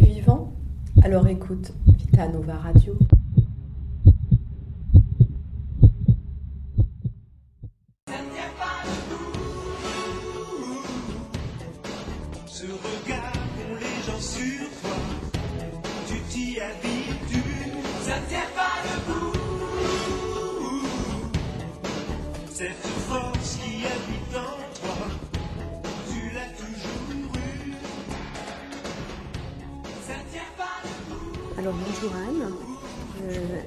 Vivant 0.00 0.52
Alors 1.02 1.26
écoute 1.26 1.72
Vita 1.86 2.28
Nova 2.28 2.56
Radio. 2.56 2.98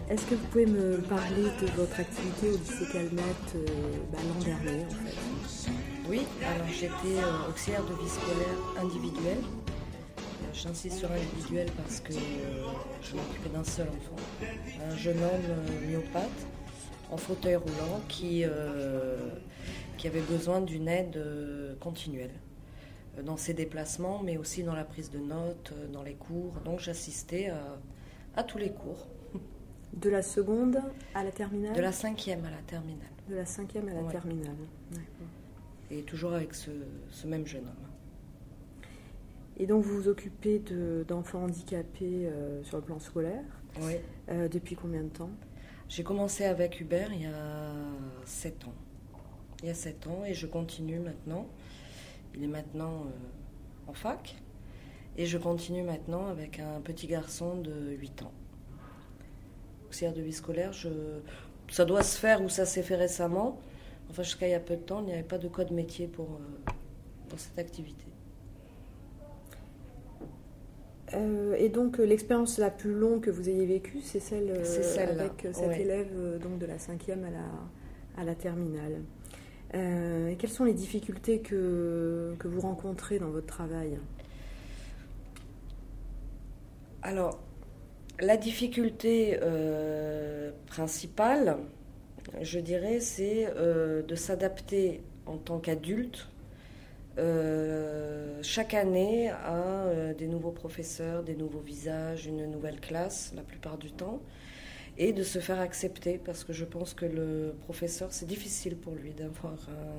Est-ce 0.10 0.26
que 0.26 0.34
vous 0.34 0.48
pouvez 0.48 0.66
me 0.66 0.98
parler 1.02 1.44
de 1.62 1.68
votre 1.76 2.00
activité 2.00 2.50
au 2.50 2.58
lycée 2.58 2.86
Calmette 2.92 3.56
euh, 3.56 3.66
bah, 4.12 4.18
l'an 4.28 4.44
dernier 4.44 4.86
Oui, 6.10 6.22
alors 6.44 6.68
j'étais 6.68 7.22
euh, 7.22 7.50
auxiliaire 7.50 7.84
de 7.84 7.94
vie 7.94 8.10
scolaire 8.10 8.84
individuelle. 8.84 9.38
J'insiste 10.52 10.98
sur 10.98 11.12
individuel 11.12 11.68
parce 11.78 12.00
que 12.00 12.14
euh, 12.14 12.66
je 13.04 13.16
m'occupais 13.16 13.50
d'un 13.50 13.64
seul 13.64 13.88
enfant, 13.88 14.50
un 14.90 14.96
jeune 14.98 15.20
homme 15.20 15.88
myopathe 15.88 16.48
en 17.12 17.18
fauteuil 17.18 17.56
roulant 17.58 18.02
qui, 18.08 18.44
qui 19.98 20.08
avait 20.08 20.22
besoin 20.22 20.62
d'une 20.62 20.88
aide 20.88 21.20
continuelle 21.80 22.34
dans 23.24 23.38
ses 23.38 23.54
déplacements, 23.54 24.22
mais 24.24 24.38
aussi 24.38 24.64
dans 24.64 24.76
la 24.76 24.84
prise 24.84 25.10
de 25.10 25.20
notes, 25.20 25.74
dans 25.92 26.04
les 26.04 26.14
cours. 26.14 26.54
Donc 26.66 26.80
j'assistais 26.80 27.52
à 28.36 28.44
tous 28.44 28.60
les 28.60 28.70
cours, 28.70 29.08
De 29.94 30.10
la 30.10 30.22
seconde 30.22 30.80
à 31.16 31.24
la 31.24 31.32
terminale 31.32 31.76
de 31.76 31.82
la 31.82 31.92
cinquième 31.92 32.46
à 32.46 32.52
la 32.52 32.62
terminale, 32.68 33.08
De 33.28 33.36
la 33.36 33.46
cinquième 33.46 33.88
à 33.90 33.94
la 33.94 34.02
Ouais. 34.04 34.12
terminale. 34.12 34.56
Et 35.92 36.04
toujours 36.04 36.34
avec 36.34 36.54
ce, 36.54 36.70
ce 37.10 37.28
même 37.28 37.46
jeune 37.48 37.66
homme. 37.66 37.88
Et 39.58 39.66
donc 39.66 39.84
vous 39.84 39.96
vous 39.96 40.08
occupez 40.08 40.60
de- 40.60 41.04
d'enfants 41.08 41.44
handicapés 41.44 42.28
euh, 42.28 42.64
sur 42.64 42.78
le 42.78 42.84
plan 42.84 43.00
scolaire. 43.00 43.44
Oui. 43.82 43.96
Euh, 44.30 44.48
depuis 44.48 44.76
combien 44.76 45.04
de 45.04 45.10
temps? 45.10 45.32
J'ai 45.90 46.04
commencé 46.04 46.46
avec 46.46 46.80
Hubert 46.80 47.12
il 47.12 47.24
y 47.24 47.26
a 47.26 47.74
7 48.26 48.66
ans. 48.66 48.74
Il 49.64 49.68
y 49.68 49.72
a 49.72 49.74
7 49.74 50.08
ans 50.08 50.24
et 50.26 50.34
je 50.34 50.46
continue 50.48 51.00
maintenant. 51.00 51.48
Il 52.36 52.44
est 52.44 52.48
maintenant 52.48 53.06
euh, 53.08 53.90
en 53.90 53.94
fac. 53.94 54.38
Et 55.18 55.26
je 55.26 55.38
continue 55.38 55.82
maintenant 55.84 56.28
avec 56.28 56.60
un 56.60 56.80
petit 56.80 57.08
garçon 57.08 57.58
de 57.58 57.92
8 58.00 58.22
ans. 58.22 58.32
Auxiliaire 59.90 60.14
de 60.14 60.22
vie 60.22 60.34
scolaire, 60.34 60.72
je... 60.72 60.90
ça 61.70 61.84
doit 61.84 62.04
se 62.04 62.18
faire 62.18 62.42
ou 62.42 62.48
ça 62.50 62.66
s'est 62.66 62.84
fait 62.84 62.96
récemment. 62.96 63.60
Enfin, 64.10 64.24
jusqu'à 64.24 64.48
il 64.48 64.52
y 64.52 64.54
a 64.54 64.60
peu 64.60 64.76
de 64.76 64.82
temps, 64.82 65.00
il 65.02 65.08
n'y 65.08 65.14
avait 65.14 65.24
pas 65.24 65.38
de 65.38 65.48
code 65.48 65.72
métier 65.72 66.08
pour, 66.08 66.28
euh, 66.28 66.72
pour 67.28 67.40
cette 67.40 67.60
activité. 67.60 68.06
Euh, 71.16 71.56
Et 71.58 71.70
donc 71.70 72.00
euh, 72.00 72.06
l'expérience 72.06 72.60
la 72.60 72.70
plus 72.70 72.94
longue 72.94 73.22
que 73.22 73.32
vous 73.32 73.50
ayez 73.50 73.66
vécue, 73.66 74.00
c'est 74.02 74.20
celle, 74.20 74.52
euh, 74.52 75.20
avec 75.20 75.48
cet 75.54 75.68
ouais. 75.68 75.82
élève 75.82 76.40
donc 76.40 76.60
de 76.60 76.68
la 76.68 76.78
cinquième 76.78 77.24
à 77.24 77.32
la, 77.32 78.22
à 78.22 78.24
la 78.24 78.36
terminale. 78.36 79.02
Euh, 79.74 80.36
quelles 80.38 80.50
sont 80.52 80.66
les 80.66 80.74
difficultés 80.74 81.40
que, 81.40 82.36
que 82.38 82.48
vous 82.48 82.62
rencontrez 82.62 83.18
dans 83.18 83.30
votre 83.30 83.48
travail? 83.48 83.98
Alors, 87.02 87.40
la 88.22 88.38
difficulté 88.38 89.40
euh, 89.42 90.52
principale, 90.68 91.58
je 92.42 92.60
dirais, 92.60 93.00
c'est 93.00 93.48
euh, 93.56 94.04
de 94.04 94.16
s'adapter 94.16 95.02
en 95.26 95.38
tant 95.38 95.60
qu'adulte 95.60 96.28
euh, 97.18 98.40
chaque 98.42 98.74
année 98.74 99.30
à 99.30 100.14
des 100.18 100.28
nouveaux 100.28 100.52
professeurs, 100.52 101.24
des 101.24 101.36
nouveaux 101.36 101.60
visages, 101.60 102.26
une 102.26 102.46
nouvelle 102.50 102.80
classe 102.80 103.34
la 103.36 103.42
plupart 103.42 103.78
du 103.78 103.92
temps, 103.92 104.22
et 104.98 105.14
de 105.14 105.24
se 105.24 105.40
faire 105.40 105.60
accepter, 105.60 106.20
parce 106.24 106.44
que 106.44 106.54
je 106.54 106.66
pense 106.66 106.94
que 106.94 107.06
le 107.06 107.56
professeur, 107.62 108.12
c'est 108.12 108.26
difficile 108.26 108.76
pour 108.76 108.96
lui 108.96 109.12
d'avoir 109.12 109.56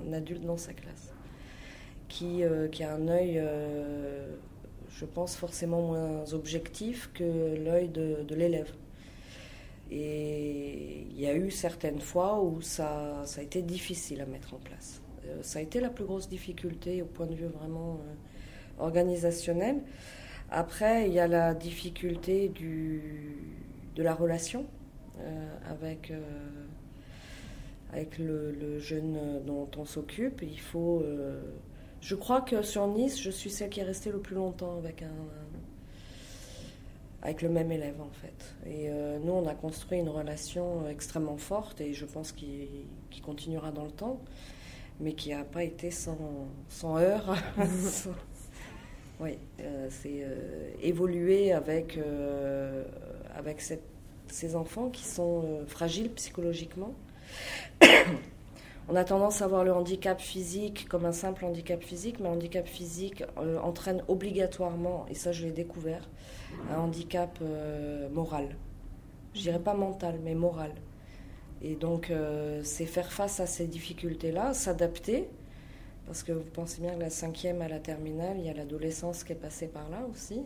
un 0.06 0.12
adulte 0.12 0.44
dans 0.44 0.58
sa 0.58 0.72
classe, 0.72 1.12
qui 2.08 2.44
a 2.44 2.94
un 2.94 3.08
œil... 3.08 3.42
je 4.98 5.04
pense, 5.04 5.36
forcément 5.36 5.82
moins 5.82 6.32
objectif 6.32 7.10
que 7.14 7.56
l'œil 7.56 7.88
de, 7.88 8.34
l'élève. 8.34 8.72
Et 9.90 11.06
il 11.10 11.20
y 11.20 11.26
a 11.26 11.34
eu 11.34 11.50
certaines 11.50 12.00
fois 12.00 12.40
où 12.42 12.60
ça, 12.60 13.22
ça 13.24 13.40
a 13.40 13.44
été 13.44 13.62
difficile 13.62 14.20
à 14.20 14.26
mettre 14.26 14.54
en 14.54 14.58
place. 14.58 15.02
Euh, 15.26 15.38
ça 15.42 15.58
a 15.58 15.62
été 15.62 15.80
la 15.80 15.90
plus 15.90 16.04
grosse 16.04 16.28
difficulté 16.28 17.02
au 17.02 17.06
point 17.06 17.26
de 17.26 17.34
vue 17.34 17.46
vraiment 17.46 17.94
euh, 17.94 18.84
organisationnel. 18.84 19.80
Après, 20.50 21.08
il 21.08 21.12
y 21.12 21.20
a 21.20 21.28
la 21.28 21.54
difficulté 21.54 22.48
du, 22.48 23.38
de 23.96 24.02
la 24.02 24.14
relation 24.14 24.66
euh, 25.20 25.56
avec, 25.68 26.12
avec 27.92 28.18
le, 28.18 28.52
le 28.52 28.78
jeune 28.78 29.42
dont 29.46 29.68
on 29.76 29.84
s'occupe. 29.84 30.42
Il 30.42 30.60
faut. 30.60 31.04
Je 32.00 32.14
crois 32.14 32.40
que 32.40 32.62
sur 32.62 32.86
Nice, 32.86 33.20
je 33.20 33.30
suis 33.30 33.50
celle 33.50 33.70
qui 33.70 33.80
est 33.80 33.84
restée 33.84 34.10
le 34.10 34.18
plus 34.20 34.34
longtemps 34.34 34.76
avec 34.78 35.02
un, 35.02 35.08
avec 37.22 37.42
le 37.42 37.48
même 37.50 37.70
élève 37.70 38.00
en 38.00 38.10
fait. 38.10 38.54
Et 38.68 38.88
euh, 38.90 39.18
nous, 39.22 39.32
on 39.32 39.46
a 39.46 39.54
construit 39.54 39.98
une 39.98 40.08
relation 40.08 40.88
extrêmement 40.88 41.36
forte 41.36 41.80
et 41.80 41.92
je 41.92 42.06
pense 42.06 42.32
qu'il 42.32 42.68
continuera 43.22 43.70
dans 43.70 43.84
le 43.84 43.90
temps, 43.90 44.18
mais 45.00 45.12
qui 45.12 45.30
n'a 45.30 45.44
pas 45.44 45.62
été 45.64 45.90
sans, 45.90 46.18
sans 46.68 46.98
heurts. 46.98 47.34
Oui, 49.22 49.36
euh, 49.60 49.86
c'est 49.90 50.22
euh, 50.22 50.70
évoluer 50.80 51.52
avec, 51.52 51.98
avec 53.36 53.60
cette- 53.60 53.82
ces 54.28 54.56
enfants 54.56 54.88
qui 54.88 55.04
sont 55.04 55.60
fragiles 55.66 56.08
psychologiquement. 56.12 56.94
On 58.92 58.96
a 58.96 59.04
tendance 59.04 59.40
à 59.40 59.46
voir 59.46 59.62
le 59.62 59.72
handicap 59.72 60.20
physique 60.20 60.88
comme 60.88 61.04
un 61.04 61.12
simple 61.12 61.44
handicap 61.44 61.80
physique, 61.80 62.18
mais 62.18 62.28
un 62.28 62.32
handicap 62.32 62.66
physique 62.66 63.22
euh, 63.38 63.56
entraîne 63.60 64.02
obligatoirement, 64.08 65.06
et 65.08 65.14
ça 65.14 65.30
je 65.30 65.44
l'ai 65.44 65.52
découvert, 65.52 66.10
un 66.72 66.80
handicap 66.80 67.38
euh, 67.40 68.08
moral. 68.08 68.56
Je 69.32 69.42
dirais 69.42 69.60
pas 69.60 69.74
mental, 69.74 70.18
mais 70.24 70.34
moral. 70.34 70.72
Et 71.62 71.76
donc 71.76 72.10
euh, 72.10 72.62
c'est 72.64 72.84
faire 72.84 73.12
face 73.12 73.38
à 73.38 73.46
ces 73.46 73.68
difficultés-là, 73.68 74.54
s'adapter, 74.54 75.28
parce 76.06 76.24
que 76.24 76.32
vous 76.32 76.50
pensez 76.50 76.80
bien 76.80 76.96
que 76.96 77.00
la 77.00 77.10
cinquième 77.10 77.62
à 77.62 77.68
la 77.68 77.78
terminale, 77.78 78.38
il 78.40 78.44
y 78.46 78.50
a 78.50 78.54
l'adolescence 78.54 79.22
qui 79.22 79.30
est 79.30 79.36
passée 79.36 79.68
par 79.68 79.88
là 79.88 80.04
aussi, 80.10 80.42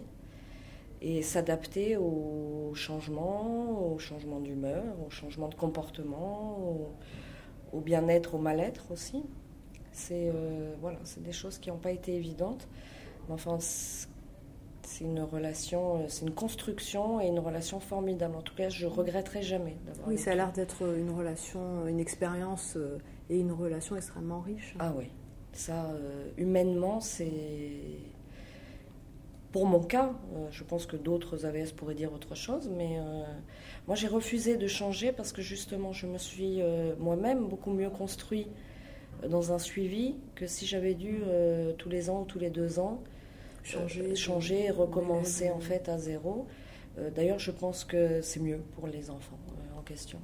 et 1.00 1.22
s'adapter 1.22 1.97
aux 1.97 2.72
changements, 2.75 3.91
aux 3.91 3.99
changements 3.99 4.41
d'humeur, 4.41 4.84
aux 5.06 5.11
changements 5.11 5.49
de 5.49 5.55
comportement, 5.55 6.59
aux 6.59 6.93
au 7.75 7.81
bien-être, 7.81 8.35
au 8.35 8.39
mal-être 8.39 8.91
aussi. 8.91 9.23
C'est 9.93 10.31
euh, 10.35 10.75
voilà, 10.81 10.99
des 11.19 11.33
choses 11.33 11.59
qui 11.59 11.71
n'ont 11.71 11.79
pas 11.79 11.93
été 11.93 12.15
évidentes. 12.15 12.69
Mais 13.29 13.35
enfin, 13.35 13.59
c'est 14.95 15.05
une 15.05 15.21
relation, 15.21 15.97
euh, 15.97 16.05
c'est 16.09 16.25
une 16.25 16.35
construction 16.35 17.21
et 17.21 17.27
une 17.27 17.39
relation 17.39 17.81
formidable. 17.81 18.37
En 18.37 18.43
tout 18.43 18.55
cas, 18.55 18.69
je 18.69 18.87
regretterai 18.87 19.43
jamais 19.43 19.77
d'avoir. 19.87 20.09
Oui, 20.09 20.19
ça 20.19 20.33
a 20.33 20.35
l'air 20.35 20.53
d'être 20.53 20.83
une 20.97 21.11
relation, 21.11 21.87
une 21.87 22.01
expérience 22.01 22.75
euh, 22.77 22.99
et 23.31 23.39
une 23.39 23.53
relation 23.53 23.97
extrêmement 23.97 24.41
riche. 24.41 24.77
Ah 24.79 24.93
oui, 24.97 25.11
ça, 25.53 25.87
euh, 25.87 26.29
humainement, 26.37 27.00
c'est. 27.00 27.32
Pour 29.55 29.67
mon 29.67 29.79
cas, 29.79 30.11
euh, 30.35 30.49
je 30.51 30.65
pense 30.65 30.85
que 30.85 30.97
d'autres 30.97 31.47
AVS 31.47 31.71
pourraient 31.71 31.95
dire 31.95 32.12
autre 32.12 32.35
chose, 32.35 32.69
mais 32.77 32.99
euh, 32.99 33.23
moi 33.87 33.95
j'ai 33.95 34.09
refusé 34.09 34.56
de 34.56 34.67
changer 34.67 35.12
parce 35.12 35.31
que 35.31 35.43
justement 35.43 35.93
je 35.93 36.09
me 36.09 36.19
suis 36.19 36.61
euh, 36.61 36.97
moi-même 36.99 37.47
beaucoup 37.47 37.71
mieux 37.71 37.89
construit 37.89 38.49
dans 39.31 39.53
un 39.53 39.61
suivi 39.61 40.17
que 40.35 40.49
si 40.49 40.67
j'avais 40.67 40.95
dû 40.95 41.21
euh, 41.23 41.73
tous 41.75 41.89
les 41.89 42.11
ans 42.11 42.23
ou 42.23 42.25
tous 42.25 42.41
les 42.41 42.51
deux 42.51 42.81
ans 42.81 43.01
Changer, 43.62 44.65
et 44.65 44.71
recommencer 44.73 45.51
en 45.51 45.61
fait 45.61 45.89
à 45.89 45.99
zéro. 45.99 46.47
D'ailleurs, 47.15 47.39
je 47.39 47.53
pense 47.53 47.85
que 47.85 48.21
c'est 48.23 48.41
mieux 48.41 48.61
pour 48.75 48.89
les 48.89 49.09
enfants 49.09 49.39
en 49.79 49.83
question. 49.83 50.19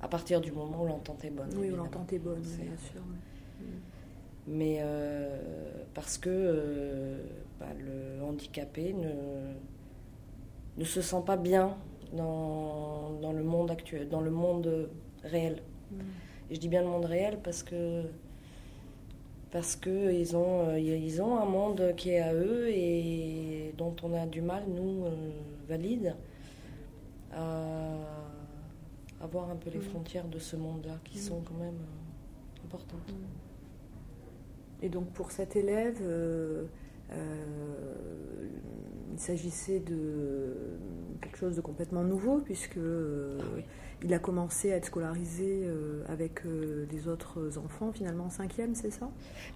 À 0.00 0.08
partir 0.08 0.40
du 0.40 0.52
moment 0.52 0.84
où 0.84 0.86
l'entente 0.86 1.22
est 1.22 1.30
bonne. 1.30 1.54
Oui, 1.58 1.68
l'entente 1.68 2.14
est 2.14 2.18
bonne, 2.18 2.42
C'est- 2.42 2.62
bien 2.62 2.76
sûr. 2.78 3.02
mais 3.10 3.18
euh, 4.48 5.38
parce 5.94 6.18
que 6.18 6.28
euh, 6.30 7.16
bah, 7.60 7.66
le 7.78 8.22
handicapé 8.22 8.92
ne, 8.92 9.10
ne 10.76 10.84
se 10.84 11.00
sent 11.00 11.22
pas 11.24 11.36
bien 11.36 11.76
dans, 12.12 13.10
dans 13.22 13.32
le 13.32 13.42
monde 13.42 13.70
actuel, 13.70 14.08
dans 14.08 14.20
le 14.20 14.30
monde 14.30 14.88
réel. 15.22 15.62
Mm. 15.90 15.96
Et 16.50 16.54
je 16.56 16.60
dis 16.60 16.68
bien 16.68 16.82
le 16.82 16.88
monde 16.88 17.06
réel 17.06 17.38
parce 17.42 17.62
que 17.62 18.02
parce 19.50 19.76
qu'ils 19.76 20.36
ont, 20.36 20.68
euh, 20.68 20.78
ils 20.80 21.22
ont 21.22 21.36
un 21.38 21.44
monde 21.46 21.94
qui 21.96 22.10
est 22.10 22.18
à 22.20 22.34
eux 22.34 22.68
et 22.70 23.72
dont 23.78 23.94
on 24.02 24.12
a 24.12 24.26
du 24.26 24.42
mal, 24.42 24.64
nous, 24.68 25.04
valides, 25.68 26.16
à, 27.32 27.94
à 29.20 29.26
voir 29.30 29.50
un 29.50 29.56
peu 29.56 29.70
les 29.70 29.78
Mhm. 29.78 29.84
frontières 29.84 30.26
de 30.28 30.38
ce 30.40 30.56
monde-là 30.56 30.98
qui 31.04 31.18
Mhm. 31.18 31.22
sont 31.24 31.40
quand 31.42 31.54
même 31.54 31.78
importantes. 32.64 33.14
Et 34.84 34.90
donc 34.90 35.06
pour 35.12 35.30
cet 35.32 35.56
élève, 35.56 35.96
euh, 36.02 36.64
euh, 37.10 37.16
il 39.14 39.18
s'agissait 39.18 39.80
de 39.80 40.54
quelque 41.22 41.38
chose 41.38 41.56
de 41.56 41.62
complètement 41.62 42.04
nouveau 42.04 42.40
puisque 42.44 42.76
euh, 42.76 43.38
Ah 43.40 43.44
oui. 43.56 43.62
il 44.02 44.12
a 44.12 44.18
commencé 44.18 44.74
à 44.74 44.76
être 44.76 44.84
scolarisé 44.84 45.66
avec 46.06 46.42
les 46.44 47.08
autres 47.08 47.56
enfants 47.56 47.92
finalement 47.92 48.24
en 48.24 48.30
cinquième, 48.30 48.74
c'est 48.74 48.90
ça? 48.90 49.08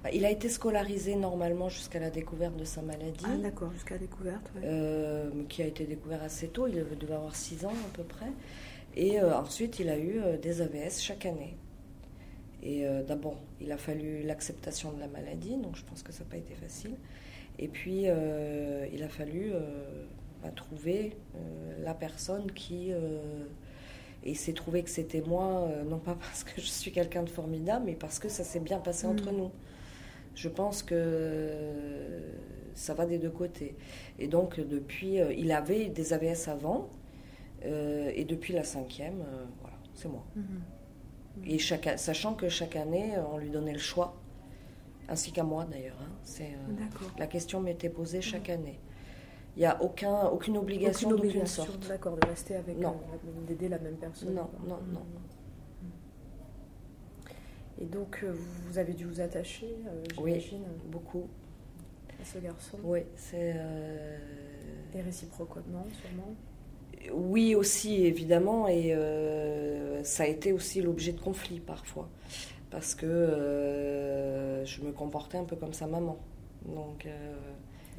Bah, 0.03 0.09
il 0.15 0.25
a 0.25 0.31
été 0.31 0.49
scolarisé 0.49 1.15
normalement 1.15 1.69
jusqu'à 1.69 2.01
la 2.01 2.09
découverte 2.09 2.57
de 2.57 2.65
sa 2.65 2.81
maladie. 2.81 3.27
Ah 3.27 3.37
d'accord, 3.37 3.71
jusqu'à 3.73 3.97
la 3.97 4.01
découverte. 4.01 4.51
ouais. 4.57 5.45
qui 5.51 5.63
a 5.63 5.67
été 5.67 5.85
découvert 5.85 6.23
assez 6.23 6.49
tôt, 6.49 6.69
il 6.69 6.83
devait 6.99 7.15
avoir 7.15 7.37
6 7.37 7.67
ans 7.67 7.69
à 7.73 7.97
peu 7.97 8.03
près. 8.03 8.33
Et 8.97 9.21
ensuite, 9.21 9.79
il 9.79 9.91
a 9.91 9.99
eu 9.99 10.23
des 10.41 10.63
AVS 10.63 11.01
chaque 11.01 11.27
année. 11.27 11.55
Et 12.63 12.87
euh, 12.87 13.03
d'abord, 13.03 13.37
il 13.61 13.71
a 13.73 13.77
fallu 13.77 14.23
l'acceptation 14.23 14.93
de 14.93 15.01
la 15.01 15.07
maladie, 15.09 15.57
donc 15.57 15.77
je 15.77 15.85
pense 15.85 16.03
que 16.03 16.13
ça 16.13 16.25
n'a 16.25 16.31
pas 16.31 16.37
été 16.37 16.55
facile. 16.55 16.97
Et 17.59 17.69
puis, 17.69 18.05
euh, 18.07 18.87
il 18.93 19.03
a 19.03 19.09
fallu 19.09 19.51
euh, 19.53 20.05
bah, 20.43 20.51
trouver 20.55 21.17
la 21.83 21.95
personne 21.95 22.51
qui... 22.53 22.91
et 22.91 24.31
il 24.31 24.37
s'est 24.37 24.53
trouvé 24.53 24.83
que 24.83 24.91
c'était 24.91 25.21
moi, 25.21 25.69
non 25.89 25.99
pas 25.99 26.15
parce 26.21 26.45
que 26.45 26.61
je 26.61 26.67
suis 26.67 26.93
quelqu'un 26.93 27.23
de 27.23 27.31
formidable, 27.31 27.85
mais 27.87 27.95
parce 27.95 28.19
que 28.19 28.29
ça 28.29 28.45
s'est 28.45 28.61
bien 28.61 28.79
passé 28.79 29.07
Mhm. 29.07 29.13
entre 29.13 29.33
nous. 29.33 29.51
Je 30.35 30.49
pense 30.49 30.83
que 30.85 31.51
ça 32.75 32.95
va 32.95 33.07
des 33.07 33.19
deux 33.19 33.31
côtés. 33.31 33.75
Et 34.21 34.29
donc, 34.29 34.61
depuis, 34.61 35.19
il 35.37 35.51
avait 35.53 35.87
des 35.89 36.13
AVS 36.13 36.49
avant, 36.49 36.89
et 37.65 38.25
depuis 38.25 38.53
la 38.53 38.63
cinquième, 38.65 39.25
voilà, 39.61 39.77
c'est 39.95 40.09
moi. 40.09 40.25
Mhm. 40.37 40.45
Et 41.45 41.59
chaque, 41.59 41.89
sachant 41.99 42.35
que 42.35 42.49
chaque 42.49 42.77
année, 42.77 43.17
euh, 43.17 43.23
on 43.33 43.39
lui 43.39 43.51
donnait 43.51 43.73
le 43.73 43.79
choix, 43.79 44.15
ainsi 45.09 45.33
qu'à 45.33 45.43
moi 45.45 45.65
d'ailleurs. 45.65 45.99
hein. 46.03 46.11
C'est, 46.23 46.53
euh, 46.53 46.85
la 47.19 47.27
question 47.27 47.61
m'était 47.61 47.89
posée 47.89 48.21
chaque 48.21 48.49
année. 48.51 48.79
Il 49.57 49.61
n'y 49.61 49.67
a 49.67 49.83
aucun, 49.83 50.27
aucune 50.27 50.57
obligation 50.57 51.09
Aucune 51.11 51.23
d'aucune 51.27 51.47
sorte. 51.47 51.89
d'accord, 51.89 52.17
de 52.17 52.27
rester 52.29 52.55
avec, 52.57 52.79
Non. 52.79 52.97
euh, 53.13 53.47
d'aider 53.47 53.69
la 53.69 53.79
même 53.79 53.97
personne. 53.97 54.35
Non, 54.35 54.49
non, 54.67 54.79
non. 54.93 55.03
Et 57.81 57.85
donc 57.87 58.25
vous 58.67 58.79
avez 58.79 58.93
dû 58.93 59.05
vous 59.05 59.21
attacher, 59.21 59.75
euh, 59.87 60.05
Oui. 60.21 60.33
j'imagine, 60.41 60.65
Beaucoup. 60.87 61.29
à 62.21 62.25
ce 62.25 62.39
garçon. 62.39 62.77
Oui, 62.83 63.01
c'est. 63.17 63.53
euh, 63.57 64.19
Et 64.95 65.01
réciproquement, 65.01 65.85
sûrement. 65.93 66.35
Oui, 67.13 67.55
aussi, 67.55 68.05
évidemment, 68.07 68.69
et 68.69 68.93
euh, 68.95 70.03
ça 70.05 70.25
a 70.25 70.27
été 70.27 70.53
aussi 70.53 70.81
l'objet 70.83 71.13
de 71.13 71.21
conflits 71.21 71.61
parfois, 71.61 72.09
parce 72.71 72.95
que 72.95 73.07
euh, 73.07 74.65
je 74.65 74.83
me 74.83 74.93
comportais 74.93 75.39
un 75.39 75.45
peu 75.45 75.57
comme 75.57 75.73
sa 75.73 75.87
maman. 75.87 76.17
Donc, 76.67 77.07
euh, 77.07 77.11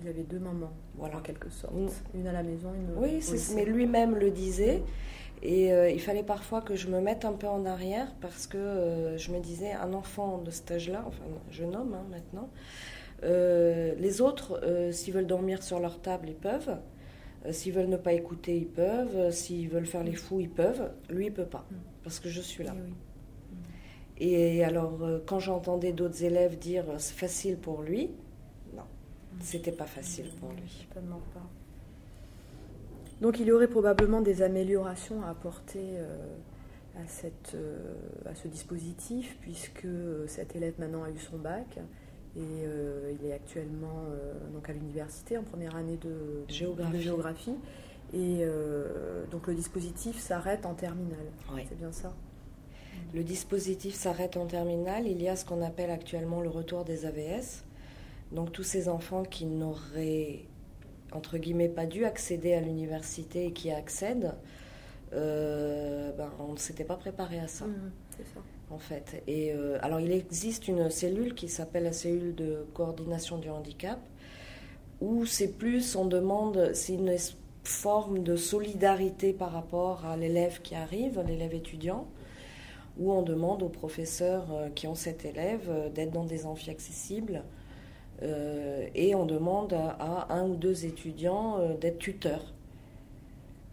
Il 0.02 0.06
y 0.06 0.10
avait 0.10 0.24
deux 0.24 0.40
mamans, 0.40 0.72
Voilà. 0.98 1.18
en 1.18 1.20
quelque 1.20 1.50
sorte. 1.50 1.74
Une 2.16 2.26
à 2.28 2.32
la 2.32 2.42
maison, 2.44 2.70
une 2.74 2.98
oui, 3.04 3.22
c'est- 3.22 3.54
mais 3.54 3.66
lui-même 3.66 4.16
le 4.16 4.32
disait, 4.32 4.82
et 5.44 5.70
il 5.94 6.00
fallait 6.00 6.24
parfois 6.24 6.62
que 6.62 6.76
je 6.78 6.88
me 6.88 7.02
mette 7.02 7.26
un 7.26 7.34
peu 7.34 7.48
en 7.48 7.66
arrière, 7.66 8.08
parce 8.22 8.48
que 8.48 9.14
je 9.18 9.32
me 9.34 9.40
disais, 9.40 9.74
un 9.74 9.92
enfant 9.94 10.38
de 10.38 10.52
cet 10.52 10.72
âge-là, 10.72 11.04
enfin, 11.06 11.24
un 11.26 11.52
jeune 11.52 11.76
homme 11.76 11.94
hein, 11.96 12.06
maintenant, 12.12 12.50
les 13.24 14.22
autres, 14.22 14.62
s'ils 14.94 15.14
veulent 15.14 15.28
dormir 15.28 15.64
sur 15.64 15.80
leur 15.82 16.00
table, 16.00 16.30
ils 16.30 16.36
peuvent. 16.36 16.78
Euh, 17.46 17.52
s'ils 17.54 17.74
veulent 17.74 17.88
ne 17.90 17.98
pas 17.98 18.14
écouter, 18.14 18.58
ils 18.58 18.68
peuvent. 18.68 19.16
Euh, 19.16 19.32
S'ils 19.32 19.70
veulent 19.70 19.86
faire 19.86 20.04
les 20.04 20.14
fous, 20.16 20.40
ils 20.40 20.50
peuvent. 20.50 20.92
Lui, 21.10 21.28
il 21.28 21.34
peut 21.34 21.46
pas, 21.46 21.66
Mm. 21.72 21.76
parce 22.04 22.20
que 22.20 22.30
je 22.30 22.42
suis 22.42 22.64
là. 22.64 22.74
Oui, 22.76 22.82
oui. 22.88 22.94
Et 24.22 24.64
alors, 24.66 25.02
euh, 25.04 25.20
quand 25.26 25.40
j'entendais 25.40 25.94
d'autres 25.94 26.24
élèves 26.24 26.60
dire 26.60 26.84
c'est 26.98 27.16
facile 27.16 27.56
pour 27.58 27.82
lui, 27.82 28.10
non, 28.76 28.84
c'était 29.40 29.72
pas 29.72 29.86
facile 29.86 30.30
pour 30.42 30.50
lui. 30.52 30.70
Certainement 30.80 31.22
pas. 31.34 31.48
Donc 33.22 33.40
il 33.40 33.48
y 33.48 33.52
aurait 33.52 33.68
probablement 33.70 34.22
des 34.22 34.42
améliorations 34.42 35.24
à 35.24 35.30
apporter 35.30 36.00
à, 36.98 37.06
cette, 37.08 37.56
à 38.26 38.34
ce 38.36 38.48
dispositif, 38.48 39.38
puisque 39.42 39.88
cet 40.28 40.56
élève 40.56 40.74
maintenant 40.80 41.04
a 41.04 41.10
eu 41.10 41.18
son 41.20 41.38
bac 41.38 41.80
et 42.36 42.42
euh, 42.64 43.12
il 43.20 43.28
est 43.28 43.34
actuellement 43.34 44.04
euh, 44.12 44.34
donc 44.54 44.70
à 44.70 44.74
l'université 44.74 45.38
en 45.38 45.44
première 45.44 45.76
année 45.76 45.98
de 45.98 46.44
Géographie. 46.48 46.94
de 46.94 47.00
géographie. 47.00 47.56
Et 48.14 48.40
euh, 48.42 49.26
donc 49.32 49.48
le 49.48 49.56
dispositif 49.56 50.20
s'arrête 50.20 50.66
en 50.66 50.74
terminale. 50.74 51.32
Oui. 51.54 51.64
C'est 51.68 51.78
bien 51.78 51.92
ça 51.92 52.14
Le 53.14 53.24
dispositif 53.24 53.96
s'arrête 53.96 54.38
en 54.38 54.46
terminale. 54.46 55.08
Il 55.08 55.22
y 55.22 55.28
a 55.28 55.36
ce 55.36 55.46
qu'on 55.46 55.62
appelle 55.62 55.92
actuellement 55.92 56.42
le 56.42 56.50
retour 56.50 56.86
des 56.86 57.06
AVS. 57.06 57.64
Donc 58.32 58.52
tous 58.52 58.64
ces 58.64 58.90
enfants 58.90 59.24
qui 59.24 59.46
n'auraient, 59.46 60.46
entre 61.12 61.38
guillemets, 61.40 61.70
pas 61.70 61.88
dû 61.88 62.06
accéder 62.06 62.54
à 62.54 62.62
l'université 62.62 63.48
et 63.48 63.54
qui 63.54 63.72
accèdent, 63.72 64.36
ben, 65.12 66.30
on 66.40 66.54
ne 66.54 66.58
s'était 66.58 66.84
pas 66.84 66.96
préparé 66.96 67.40
à 67.40 67.48
ça. 67.48 67.66
Mhm, 67.66 67.92
C'est 68.18 68.26
ça. 68.28 68.40
En 68.72 68.78
fait. 68.78 69.24
Euh, 69.28 69.78
alors, 69.82 70.00
il 70.00 70.12
existe 70.12 70.68
une 70.68 70.90
cellule 70.90 71.34
qui 71.34 71.50
s'appelle 71.50 71.84
la 71.84 71.92
cellule 71.92 72.36
de 72.36 72.66
coordination 72.74 73.38
du 73.38 73.50
handicap, 73.50 74.00
où 75.02 75.26
c'est 75.26 75.54
plus, 75.54 75.96
on 75.96 76.06
demande, 76.06 76.72
c'est 76.74 76.94
une 76.94 77.16
forme 77.64 78.24
de 78.24 78.36
solidarité 78.36 79.34
par 79.34 79.52
rapport 79.52 80.06
à 80.06 80.18
l'élève 80.18 80.62
qui 80.62 80.76
arrive, 80.76 81.22
l'élève 81.26 81.54
étudiant, 81.54 82.08
où 82.98 83.12
on 83.12 83.22
demande 83.22 83.64
aux 83.64 83.70
professeurs 83.70 84.48
euh, 84.52 84.70
qui 84.70 84.88
ont 84.88 84.96
cet 84.96 85.26
élève 85.26 85.70
euh, 85.70 85.90
d'être 85.90 86.12
dans 86.12 86.26
des 86.26 86.46
amphis 86.46 86.70
accessibles. 86.70 87.44
et 88.22 89.16
on 89.16 89.26
demande 89.26 89.72
à, 89.74 89.92
à 89.98 90.34
un 90.34 90.50
ou 90.50 90.56
deux 90.56 90.86
étudiants 90.86 91.58
d'être 91.80 92.00
tuteurs. 92.00 92.54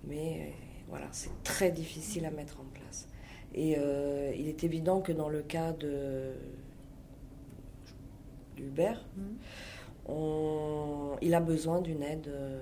Mais 0.05 0.53
voilà, 0.89 1.07
c'est 1.11 1.43
très 1.43 1.73
difficile 1.73 2.25
à 2.27 2.31
mettre 2.31 2.61
en 2.61 2.65
place. 2.73 2.76
Et 3.57 3.77
euh, 3.79 4.33
il 4.37 4.49
est 4.49 4.65
évident 4.65 5.01
que 5.01 5.13
dans 5.13 5.29
le 5.29 5.41
cas 5.43 5.73
de 5.73 6.33
d'Hubert, 8.57 9.05
on- 10.09 11.17
il 11.23 11.35
a 11.35 11.41
besoin 11.41 11.81
d'une 11.81 12.03
aide 12.03 12.29
euh, 12.29 12.59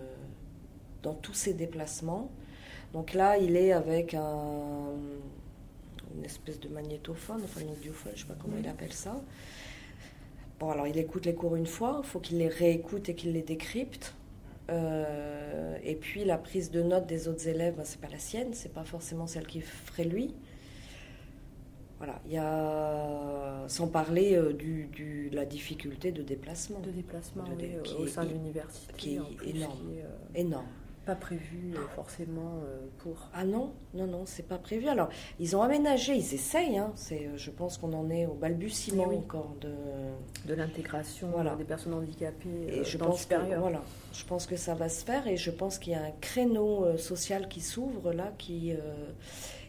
dans 1.02 1.14
tous 1.14 1.34
ses 1.34 1.54
déplacements. 1.54 2.30
Donc 2.92 3.12
là, 3.12 3.38
il 3.38 3.56
est 3.56 3.72
avec 3.72 4.14
un, 4.14 4.90
une 6.16 6.24
espèce 6.24 6.60
de 6.60 6.68
magnétophone, 6.68 7.40
enfin 7.44 7.60
une 7.60 7.70
audiophone, 7.70 8.12
je 8.14 8.22
ne 8.22 8.28
sais 8.28 8.32
pas 8.34 8.38
comment 8.40 8.56
il 8.58 8.68
appelle 8.68 8.92
ça. 8.92 9.20
Bon, 10.60 10.70
alors 10.70 10.86
il 10.86 10.96
écoute 10.98 11.26
les 11.26 11.34
cours 11.34 11.56
une 11.56 11.66
fois, 11.66 12.00
il 12.04 12.06
faut 12.08 12.20
qu'il 12.20 12.38
les 12.38 12.48
réécoute 12.48 13.08
et 13.08 13.14
qu'il 13.14 13.32
les 13.32 13.42
décrypte. 13.42 14.14
Euh, 14.70 15.76
et 15.82 15.94
puis 15.96 16.24
la 16.24 16.38
prise 16.38 16.70
de 16.70 16.82
notes 16.82 17.06
des 17.06 17.28
autres 17.28 17.48
élèves, 17.48 17.74
ben, 17.76 17.84
c'est 17.84 18.00
pas 18.00 18.08
la 18.08 18.18
sienne, 18.18 18.54
c'est 18.54 18.72
pas 18.72 18.84
forcément 18.84 19.26
celle 19.26 19.46
qu'il 19.46 19.62
ferait 19.62 20.04
lui. 20.04 20.34
Voilà, 22.04 22.20
il 22.26 22.32
y 22.32 22.36
a, 22.38 23.64
sans 23.68 23.88
parler 23.88 24.34
euh, 24.36 24.52
du, 24.52 24.88
du- 24.92 25.30
de 25.30 25.36
la 25.36 25.46
difficulté 25.46 26.12
de 26.12 26.22
déplacement, 26.22 26.80
De 26.80 26.90
déplacement 26.90 27.44
De 27.44 27.50
oui, 27.52 27.56
dé- 27.56 27.78
qui 27.82 27.94
au 27.94 28.04
est 28.06 28.10
sein 28.10 28.24
de 28.24 28.30
l'université. 28.30 28.92
qui 28.98 29.16
est 29.16 29.20
plus, 29.20 29.48
énorme. 29.50 29.72
qui 29.90 29.98
est, 29.98 30.02
euh, 30.02 30.08
énorme. 30.40 30.66
pas 31.06 31.14
prévu 31.14 31.72
euh, 31.74 31.78
forcément 31.94 32.58
euh, 32.62 32.86
pour. 32.98 33.28
Ah 33.32 33.44
non, 33.46 33.72
non, 33.94 34.06
non, 34.06 34.22
c'est 34.26 34.46
pas 34.46 34.58
prévu. 34.58 34.86
Alors, 34.88 35.08
ils 35.40 35.56
ont 35.56 35.62
aménagé, 35.62 36.14
ils 36.14 36.34
essayent. 36.34 36.76
Hein. 36.76 36.92
C'est, 36.94 37.26
euh, 37.26 37.36
je 37.38 37.50
pense 37.50 37.78
qu'on 37.78 37.94
en 37.94 38.10
est 38.10 38.26
au 38.26 38.34
balbutiement 38.34 39.06
Oui, 39.08 39.16
encore 39.16 39.54
de. 39.62 39.72
de 40.46 40.54
l'intégration 40.54 41.28
Voilà. 41.32 41.52
euh, 41.52 41.56
des 41.56 41.64
personnes 41.64 41.94
handicapées 41.94 42.48
Et 42.68 42.80
euh, 42.80 42.84
je 42.84 42.98
dans 42.98 43.06
le 43.06 43.10
pense 43.12 43.24
que 43.24 43.34
voilà, 43.58 43.80
je 44.12 44.24
pense 44.26 44.44
que 44.46 44.56
ça 44.56 44.74
va 44.74 44.90
se 44.90 45.04
faire 45.06 45.26
et 45.26 45.38
je 45.38 45.50
pense 45.50 45.78
qu'il 45.78 45.94
y 45.94 45.96
a 45.96 46.02
un 46.04 46.12
créneau 46.20 46.84
euh, 46.84 46.98
social 46.98 47.48
qui 47.48 47.62
s'ouvre 47.62 48.12
là, 48.12 48.32
qui 48.36 48.72
euh, 48.72 48.76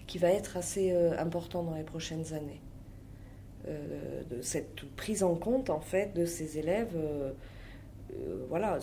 qui 0.08 0.18
va 0.18 0.30
être 0.32 0.58
assez 0.58 0.92
euh, 0.92 1.18
important 1.20 1.64
dans 1.64 1.76
les 1.76 1.84
prochaines 1.84 2.34
années. 2.34 2.62
Euh, 3.68 4.24
de 4.30 4.42
cette 4.42 4.86
prise 4.96 5.24
en 5.24 5.36
compte 5.36 5.70
en 5.72 5.80
fait 5.80 6.14
de 6.16 6.26
ces 6.26 6.60
élèves, 6.60 6.96
euh, 6.96 7.32
voilà, 8.50 8.80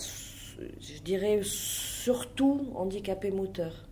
je 0.81 1.03
dirais 1.03 1.41
surtout 1.43 2.73
handicapés 2.75 3.31
moteurs. 3.31 3.89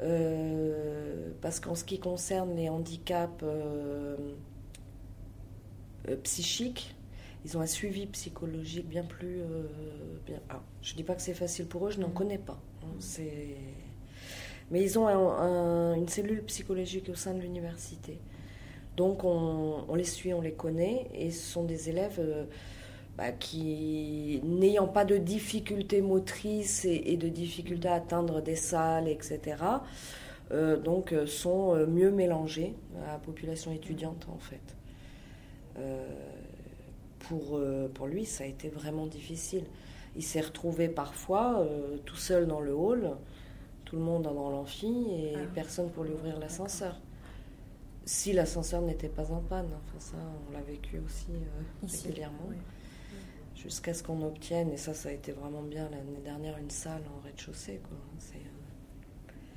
Euh, 0.00 1.30
parce 1.40 1.60
qu'en 1.60 1.74
ce 1.76 1.84
qui 1.84 1.98
concerne 2.00 2.56
les 2.56 2.68
handicaps 2.68 3.42
euh, 3.44 4.16
euh, 6.08 6.16
psychiques, 6.22 6.94
ils 7.44 7.56
ont 7.56 7.60
un 7.60 7.66
suivi 7.66 8.06
psychologique 8.06 8.88
bien 8.88 9.04
plus. 9.04 9.40
bien... 10.26 10.40
alors, 10.48 10.62
je 10.82 10.92
ne 10.92 10.96
dis 10.96 11.04
pas 11.04 11.14
que 11.14 11.22
c'est 11.22 11.34
facile 11.34 11.66
pour 11.66 11.86
eux, 11.86 11.90
je 11.90 12.00
n'en 12.00 12.08
Mhm. 12.08 12.14
connais 12.14 12.38
pas. 12.38 12.60
hein, 12.82 12.86
c'est... 12.98 13.56
Mais 14.74 14.82
ils 14.82 14.98
ont 14.98 15.06
un- 15.06 15.92
un- 15.92 15.94
une 15.94 16.08
cellule 16.08 16.42
psychologique 16.42 17.08
au 17.08 17.14
sein 17.14 17.32
de 17.32 17.38
l'université. 17.40 18.18
Donc 18.96 19.22
on, 19.22 19.94
les 19.94 20.02
suit, 20.02 20.34
on 20.34 20.40
les 20.40 20.52
connaît, 20.52 21.06
et 21.14 21.30
ce 21.30 21.52
sont 21.52 21.62
des 21.62 21.90
élèves 21.90 22.16
euh, 22.18 22.44
bah, 23.16 23.30
qui, 23.30 24.40
n'ayant 24.42 24.88
pas 24.88 25.04
de 25.04 25.16
difficultés 25.16 26.02
motrices 26.02 26.84
et, 26.86 27.16
de 27.16 27.28
difficultés 27.28 27.86
à 27.86 27.94
atteindre 27.94 28.42
des 28.42 28.56
salles, 28.56 29.06
etc., 29.06 29.40
euh, 30.50 30.76
donc 30.76 31.12
euh, 31.12 31.24
sont 31.24 31.86
mieux 31.86 32.10
mélangés 32.10 32.74
à 33.06 33.12
la 33.12 33.18
population 33.18 33.70
étudiante 33.70 34.26
en 34.28 34.38
fait. 34.38 34.76
Pour, 37.20 37.60
pour 37.94 38.06
lui, 38.08 38.24
ça 38.24 38.42
a 38.42 38.46
été 38.48 38.68
vraiment 38.68 39.06
difficile. 39.06 39.64
Il 40.16 40.22
s'est 40.22 40.40
retrouvé 40.40 40.88
parfois 40.88 41.66
tout 42.04 42.16
seul 42.16 42.46
dans 42.46 42.60
le 42.60 42.74
hall, 42.74 43.10
tout 43.94 44.00
le 44.00 44.04
monde 44.06 44.24
dans 44.24 44.50
l'amphi 44.50 45.06
et 45.12 45.34
Ah. 45.36 45.40
personne 45.54 45.88
pour 45.88 46.02
lui 46.02 46.12
ouvrir 46.12 46.36
l'ascenseur. 46.40 47.00
Si 48.04 48.32
l'ascenseur 48.32 48.82
n'était 48.82 49.08
pas 49.08 49.30
en 49.30 49.40
panne, 49.40 49.68
enfin 49.72 50.00
ça 50.00 50.16
on 50.48 50.52
l'a 50.52 50.60
vécu 50.62 50.98
aussi 50.98 51.28
euh, 51.30 51.86
Ici, 51.86 52.08
régulièrement, 52.08 52.46
oui. 52.48 52.56
jusqu'à 53.54 53.94
ce 53.94 54.02
qu'on 54.02 54.20
obtienne, 54.22 54.72
et 54.72 54.76
ça 54.76 54.94
ça 54.94 55.10
a 55.10 55.12
été 55.12 55.30
vraiment 55.30 55.62
bien 55.62 55.88
l'année 55.90 56.20
dernière, 56.24 56.58
une 56.58 56.70
salle 56.70 57.02
en 57.16 57.20
rez-de-chaussée. 57.24 57.80
quoi. 57.88 57.96
C'est, 58.18 58.34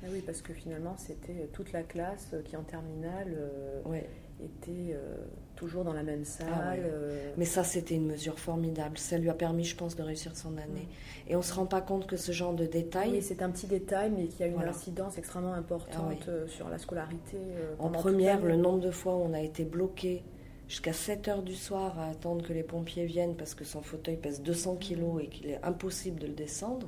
Ah 0.02 0.06
oui, 0.12 0.22
parce 0.24 0.42
que 0.42 0.52
finalement, 0.52 0.94
c'était 0.96 1.48
toute 1.52 1.72
la 1.72 1.82
classe 1.82 2.34
qui, 2.44 2.56
en 2.56 2.62
terminale, 2.62 3.34
euh, 3.36 3.80
ouais. 3.86 4.08
était 4.40 4.92
euh, 4.94 5.16
toujours 5.56 5.82
dans 5.82 5.92
la 5.92 6.04
même 6.04 6.24
salle. 6.24 6.46
Ah 6.52 6.70
ouais. 6.74 6.82
euh, 6.84 7.32
Mais 7.36 7.44
ça, 7.44 7.64
c'était 7.64 7.96
une 7.96 8.06
mesure 8.06 8.38
formidable. 8.38 8.96
Ça 8.96 9.18
lui 9.18 9.28
a 9.28 9.34
permis, 9.34 9.64
je 9.64 9.74
pense, 9.76 9.96
de 9.96 10.02
réussir 10.04 10.36
son 10.36 10.56
année. 10.56 10.86
Et 11.26 11.34
on 11.34 11.38
ne 11.38 11.44
se 11.44 11.52
rend 11.52 11.66
pas 11.66 11.80
compte 11.80 12.06
que 12.06 12.16
ce 12.16 12.30
genre 12.30 12.54
de 12.54 12.64
détails, 12.64 13.10
Oui, 13.10 13.22
c'est 13.22 13.42
un 13.42 13.50
petit 13.50 13.66
détail, 13.66 14.12
mais 14.16 14.26
qui 14.28 14.42
a 14.44 14.46
une 14.46 14.54
Voilà. 14.54 14.70
incidence 14.70 15.18
extrêmement 15.18 15.54
importante 15.54 16.22
Ah 16.26 16.30
euh, 16.30 16.46
sur 16.46 16.68
la 16.68 16.78
scolarité. 16.78 17.36
euh, 17.36 17.74
en 17.80 17.90
première, 17.90 18.40
le 18.44 18.54
nombre 18.56 18.80
de 18.80 18.92
fois 18.92 19.16
où 19.16 19.20
on 19.22 19.34
a 19.34 19.40
été 19.40 19.64
bloqué 19.64 20.22
jusqu'à 20.68 20.92
7 20.92 21.26
heures 21.28 21.42
du 21.42 21.54
soir 21.56 21.98
à 21.98 22.08
attendre 22.10 22.46
que 22.46 22.52
les 22.52 22.62
pompiers 22.62 23.06
viennent 23.06 23.34
parce 23.34 23.54
que 23.54 23.64
son 23.64 23.82
fauteuil 23.82 24.16
pèse 24.16 24.42
200 24.42 24.76
kilos 24.76 25.22
et 25.24 25.26
qu'il 25.26 25.48
est 25.50 25.58
impossible 25.64 26.20
de 26.20 26.26
le 26.28 26.34
descendre. 26.34 26.86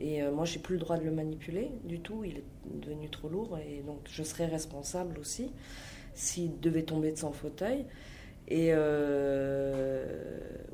Et 0.00 0.22
euh, 0.22 0.30
moi, 0.32 0.44
j'ai 0.44 0.58
plus 0.60 0.74
le 0.74 0.80
droit 0.80 0.96
de 0.96 1.04
le 1.04 1.10
manipuler 1.10 1.70
du 1.84 2.00
tout. 2.00 2.24
Il 2.24 2.38
est 2.38 2.44
devenu 2.66 3.08
trop 3.10 3.28
lourd 3.28 3.58
et 3.58 3.82
donc 3.86 3.98
je 4.10 4.22
serais 4.22 4.46
responsable 4.46 5.18
aussi 5.18 5.50
s'il 6.14 6.60
devait 6.60 6.82
tomber 6.84 7.12
de 7.12 7.18
son 7.18 7.32
fauteuil. 7.32 7.86
Et 8.48 8.70
euh, 8.72 10.04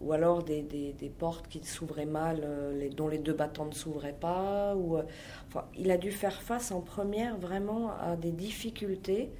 ou 0.00 0.12
alors 0.12 0.44
des, 0.44 0.62
des- 0.62 0.92
portes 1.10 1.48
qui 1.48 1.60
s'ouvraient 1.64 2.06
mal, 2.06 2.40
euh, 2.44 2.88
dont 2.90 3.08
les 3.08 3.18
deux 3.18 3.32
battants 3.34 3.66
ne 3.66 3.72
s'ouvraient 3.74 4.16
pas. 4.18 4.74
Euh, 4.76 5.02
il 5.78 5.90
a 5.90 5.96
dû 5.98 6.10
faire 6.12 6.40
face 6.42 6.72
en 6.72 6.80
première 6.80 7.36
vraiment 7.38 7.90
à 8.00 8.16
des 8.16 8.32
difficultés 8.32 9.30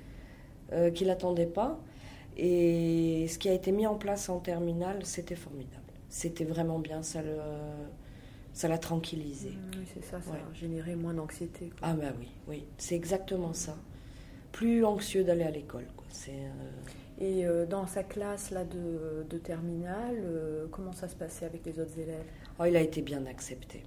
qu'il 0.94 1.06
n'attendait 1.08 1.46
pas. 1.46 1.78
Et 2.36 3.26
ce 3.28 3.38
qui 3.38 3.48
a 3.48 3.52
été 3.52 3.72
mis 3.72 3.86
en 3.86 3.94
place 3.96 4.28
en 4.28 4.40
terminale, 4.40 5.00
c'était 5.04 5.36
formidable. 5.36 5.82
C'était 6.08 6.44
vraiment 6.44 6.78
bien, 6.78 7.02
ça 7.02 7.20
ça 8.54 8.68
l'a 8.68 8.78
tranquillisé. 8.78 9.50
Oui, 9.76 9.84
c'est 9.92 10.02
ça, 10.04 10.20
ça 10.22 10.30
Ouais. 10.30 10.38
a 10.38 10.54
généré 10.54 10.94
moins 10.96 11.12
d'anxiété. 11.12 11.70
Ah 11.82 11.92
ben 11.92 12.14
oui, 12.18 12.28
oui, 12.48 12.64
c'est 12.78 12.94
exactement 12.94 13.52
ça. 13.52 13.76
Plus 14.52 14.84
anxieux 14.84 15.24
d'aller 15.24 15.42
à 15.44 15.50
l'école. 15.50 15.86
quoi. 15.96 16.06
C'est, 16.08 16.30
euh, 16.30 17.20
Et 17.20 17.44
euh, 17.44 17.66
dans 17.66 17.86
sa 17.86 18.02
classe 18.04 18.50
là, 18.52 18.64
de, 18.64 19.26
de 19.28 19.38
terminale, 19.38 20.16
euh, 20.24 20.66
comment 20.70 20.92
ça 20.92 21.08
se 21.08 21.16
passait 21.16 21.44
avec 21.44 21.66
les 21.66 21.78
autres 21.80 21.98
élèves? 21.98 22.24
Oh, 22.58 22.64
il 22.64 22.76
a 22.76 22.80
été 22.80 23.02
bien 23.02 23.26
accepté. 23.26 23.82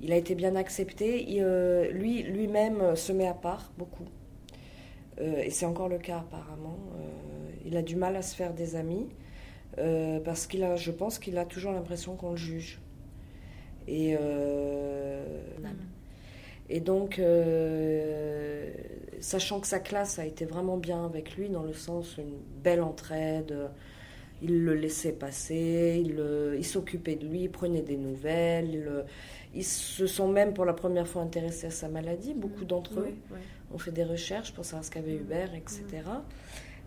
Il 0.00 0.12
a 0.12 0.16
été 0.16 0.34
bien 0.34 0.54
accepté. 0.56 1.24
Il, 1.28 1.42
lui, 1.92 2.22
lui-même 2.22 2.94
se 2.96 3.12
met 3.12 3.26
à 3.26 3.34
part 3.34 3.72
beaucoup. 3.78 4.06
Et 5.18 5.48
c'est 5.50 5.64
encore 5.66 5.88
le 5.88 5.98
cas 5.98 6.18
apparemment. 6.18 6.78
Il 7.64 7.76
a 7.78 7.82
du 7.82 7.96
mal 7.96 8.14
à 8.14 8.20
se 8.22 8.36
faire 8.36 8.52
des 8.52 8.76
amis 8.76 9.08
parce 10.24 10.46
qu'il 10.46 10.62
a, 10.64 10.76
je 10.76 10.90
pense 10.92 11.18
qu'il 11.18 11.38
a 11.38 11.46
toujours 11.46 11.72
l'impression 11.72 12.14
qu'on 12.14 12.32
le 12.32 12.36
juge. 12.36 12.78
Et, 13.88 14.16
euh, 14.20 15.24
et 16.68 16.80
donc, 16.80 17.18
euh, 17.20 18.70
sachant 19.20 19.60
que 19.60 19.66
sa 19.66 19.78
classe 19.78 20.18
a 20.18 20.26
été 20.26 20.44
vraiment 20.44 20.76
bien 20.76 21.04
avec 21.04 21.36
lui, 21.36 21.48
dans 21.48 21.62
le 21.62 21.72
sens 21.72 22.16
une 22.18 22.34
belle 22.62 22.82
entraide, 22.82 23.52
euh, 23.52 23.68
il 24.42 24.64
le 24.64 24.74
laissait 24.74 25.12
passer, 25.12 26.02
il, 26.04 26.16
le- 26.16 26.56
il 26.58 26.64
s'occupait 26.64 27.14
de 27.16 27.26
lui, 27.26 27.42
il 27.44 27.50
prenait 27.50 27.82
des 27.82 27.96
nouvelles, 27.96 28.68
il, 28.70 28.82
le- 28.82 29.04
ils 29.54 29.64
se 29.64 30.06
sont 30.06 30.28
même 30.28 30.52
pour 30.52 30.64
la 30.64 30.74
première 30.74 31.06
fois 31.08 31.22
intéressés 31.22 31.68
à 31.68 31.70
sa 31.70 31.88
maladie, 31.88 32.34
beaucoup 32.34 32.64
d'entre 32.64 32.98
eux 33.00 33.06
Oui, 33.08 33.14
oui. 33.32 33.38
ont 33.74 33.78
fait 33.78 33.92
des 33.92 34.04
recherches 34.04 34.52
pour 34.52 34.64
savoir 34.64 34.84
ce 34.84 34.90
qu'avait 34.90 35.14
Hubert, 35.14 35.54
etc. 35.54 35.84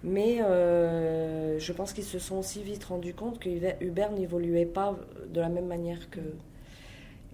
Mais 0.04 0.42
euh, 0.42 1.58
je 1.60 1.74
pense 1.74 1.92
qu'ils 1.94 2.04
se 2.06 2.20
sont 2.20 2.38
aussi 2.38 2.62
vite 2.64 2.84
rendus 2.86 3.14
compte 3.14 3.40
que 3.40 3.50
Hubert- 3.50 3.78
Hubert 3.82 4.12
n'évoluait 4.12 4.66
pas 4.66 4.98
de 5.34 5.40
la 5.42 5.50
même 5.50 5.68
manière 5.68 6.10
que. 6.10 6.20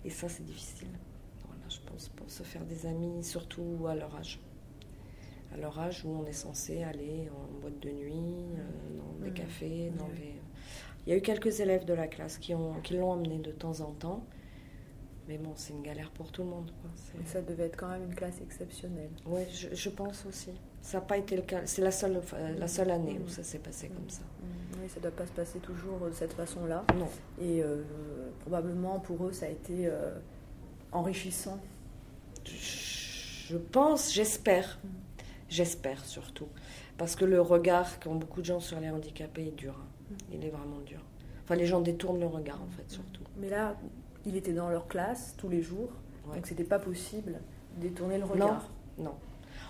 Et 0.05 0.09
ça, 0.09 0.29
c'est 0.29 0.43
difficile. 0.45 0.87
Voilà, 1.45 1.63
je 1.67 1.79
pense, 1.89 2.09
pour 2.09 2.29
se 2.29 2.43
faire 2.43 2.63
des 2.65 2.85
amis, 2.85 3.23
surtout 3.23 3.85
à 3.89 3.95
leur 3.95 4.15
âge. 4.15 4.39
À 5.53 5.57
leur 5.57 5.77
âge 5.79 6.03
où 6.05 6.09
on 6.09 6.25
est 6.25 6.33
censé 6.33 6.83
aller 6.83 7.29
en 7.31 7.59
boîte 7.61 7.79
de 7.79 7.89
nuit, 7.89 8.13
euh, 8.13 8.97
dans 8.97 9.23
des 9.23 9.29
Mhm. 9.31 9.33
cafés, 9.33 9.91
dans 9.97 10.07
les. 10.09 10.35
Il 11.05 11.09
y 11.11 11.13
a 11.13 11.17
eu 11.17 11.21
quelques 11.21 11.59
élèves 11.59 11.85
de 11.85 11.93
la 11.93 12.07
classe 12.07 12.37
qui, 12.37 12.53
ont, 12.55 12.73
qui 12.81 12.95
l'ont 12.95 13.11
emmené 13.11 13.37
de 13.39 13.51
temps 13.51 13.79
en 13.81 13.91
temps. 13.91 14.25
Mais 15.27 15.37
bon, 15.39 15.53
c'est 15.55 15.73
une 15.73 15.81
galère 15.81 16.11
pour 16.11 16.31
tout 16.31 16.43
le 16.43 16.49
monde. 16.49 16.71
quoi. 16.81 16.91
Ça 17.25 17.41
devait 17.41 17.63
être 17.65 17.77
quand 17.77 17.89
même 17.89 18.03
une 18.03 18.13
classe 18.15 18.39
exceptionnelle. 18.41 19.09
oui, 19.25 19.41
je, 19.51 19.69
je 19.73 19.89
pense 19.89 20.25
aussi. 20.27 20.51
Ça 20.81 20.99
n'a 20.99 21.03
pas 21.05 21.17
été 21.17 21.35
le 21.35 21.41
cas. 21.41 21.61
C'est 21.65 21.81
la 21.81 21.89
seule, 21.89 22.21
euh, 22.35 22.55
la 22.59 22.67
seule 22.67 22.91
année 22.91 23.19
où 23.25 23.27
ça 23.27 23.41
s'est 23.41 23.57
passé 23.57 23.87
comme 23.89 24.07
ça. 24.09 24.21
Mm, 24.21 24.81
Oui, 24.83 24.87
ça 24.89 24.97
ne 24.97 25.01
doit 25.01 25.11
pas 25.11 25.25
se 25.25 25.31
passer 25.31 25.57
toujours 25.59 25.99
de 26.05 26.11
cette 26.11 26.33
façon-là. 26.33 26.85
Non. 26.95 27.09
Et 27.41 27.63
euh, 27.63 27.81
probablement 28.41 28.99
pour 28.99 29.25
eux, 29.25 29.31
ça 29.31 29.47
a 29.47 29.49
été 29.49 29.87
euh, 29.87 30.13
enrichissant. 30.91 31.59
Je 32.45 33.57
pense, 33.57 34.13
j'espère. 34.13 34.79
J'espère 35.49 36.03
surtout. 36.05 36.47
Parce 36.97 37.15
que 37.15 37.25
le 37.25 37.41
regard 37.41 37.99
qu'ont 37.99 38.15
beaucoup 38.15 38.41
de 38.41 38.45
gens 38.45 38.59
sur 38.59 38.79
les 38.79 38.89
handicapés 38.89 39.47
est 39.47 39.55
dur. 39.57 39.75
hein. 39.79 40.15
Il 40.31 40.43
est 40.45 40.49
vraiment 40.49 40.79
dur. 40.85 40.99
Enfin, 41.43 41.55
les 41.55 41.65
gens 41.65 41.81
détournent 41.81 42.19
le 42.19 42.25
regard, 42.27 42.61
en 42.61 42.69
fait, 42.69 42.89
surtout. 42.89 43.21
Mais 43.37 43.49
là, 43.49 43.75
il 44.25 44.35
était 44.35 44.53
dans 44.53 44.69
leur 44.69 44.87
classe 44.87 45.35
tous 45.37 45.49
les 45.49 45.61
jours, 45.61 45.89
Ouais. 46.27 46.35
donc 46.37 46.47
c'était 46.47 46.63
pas 46.63 46.79
possible 46.79 47.39
de 47.77 47.87
détourner 47.87 48.17
le 48.17 48.25
regard. 48.25 48.69
Non. 48.97 49.13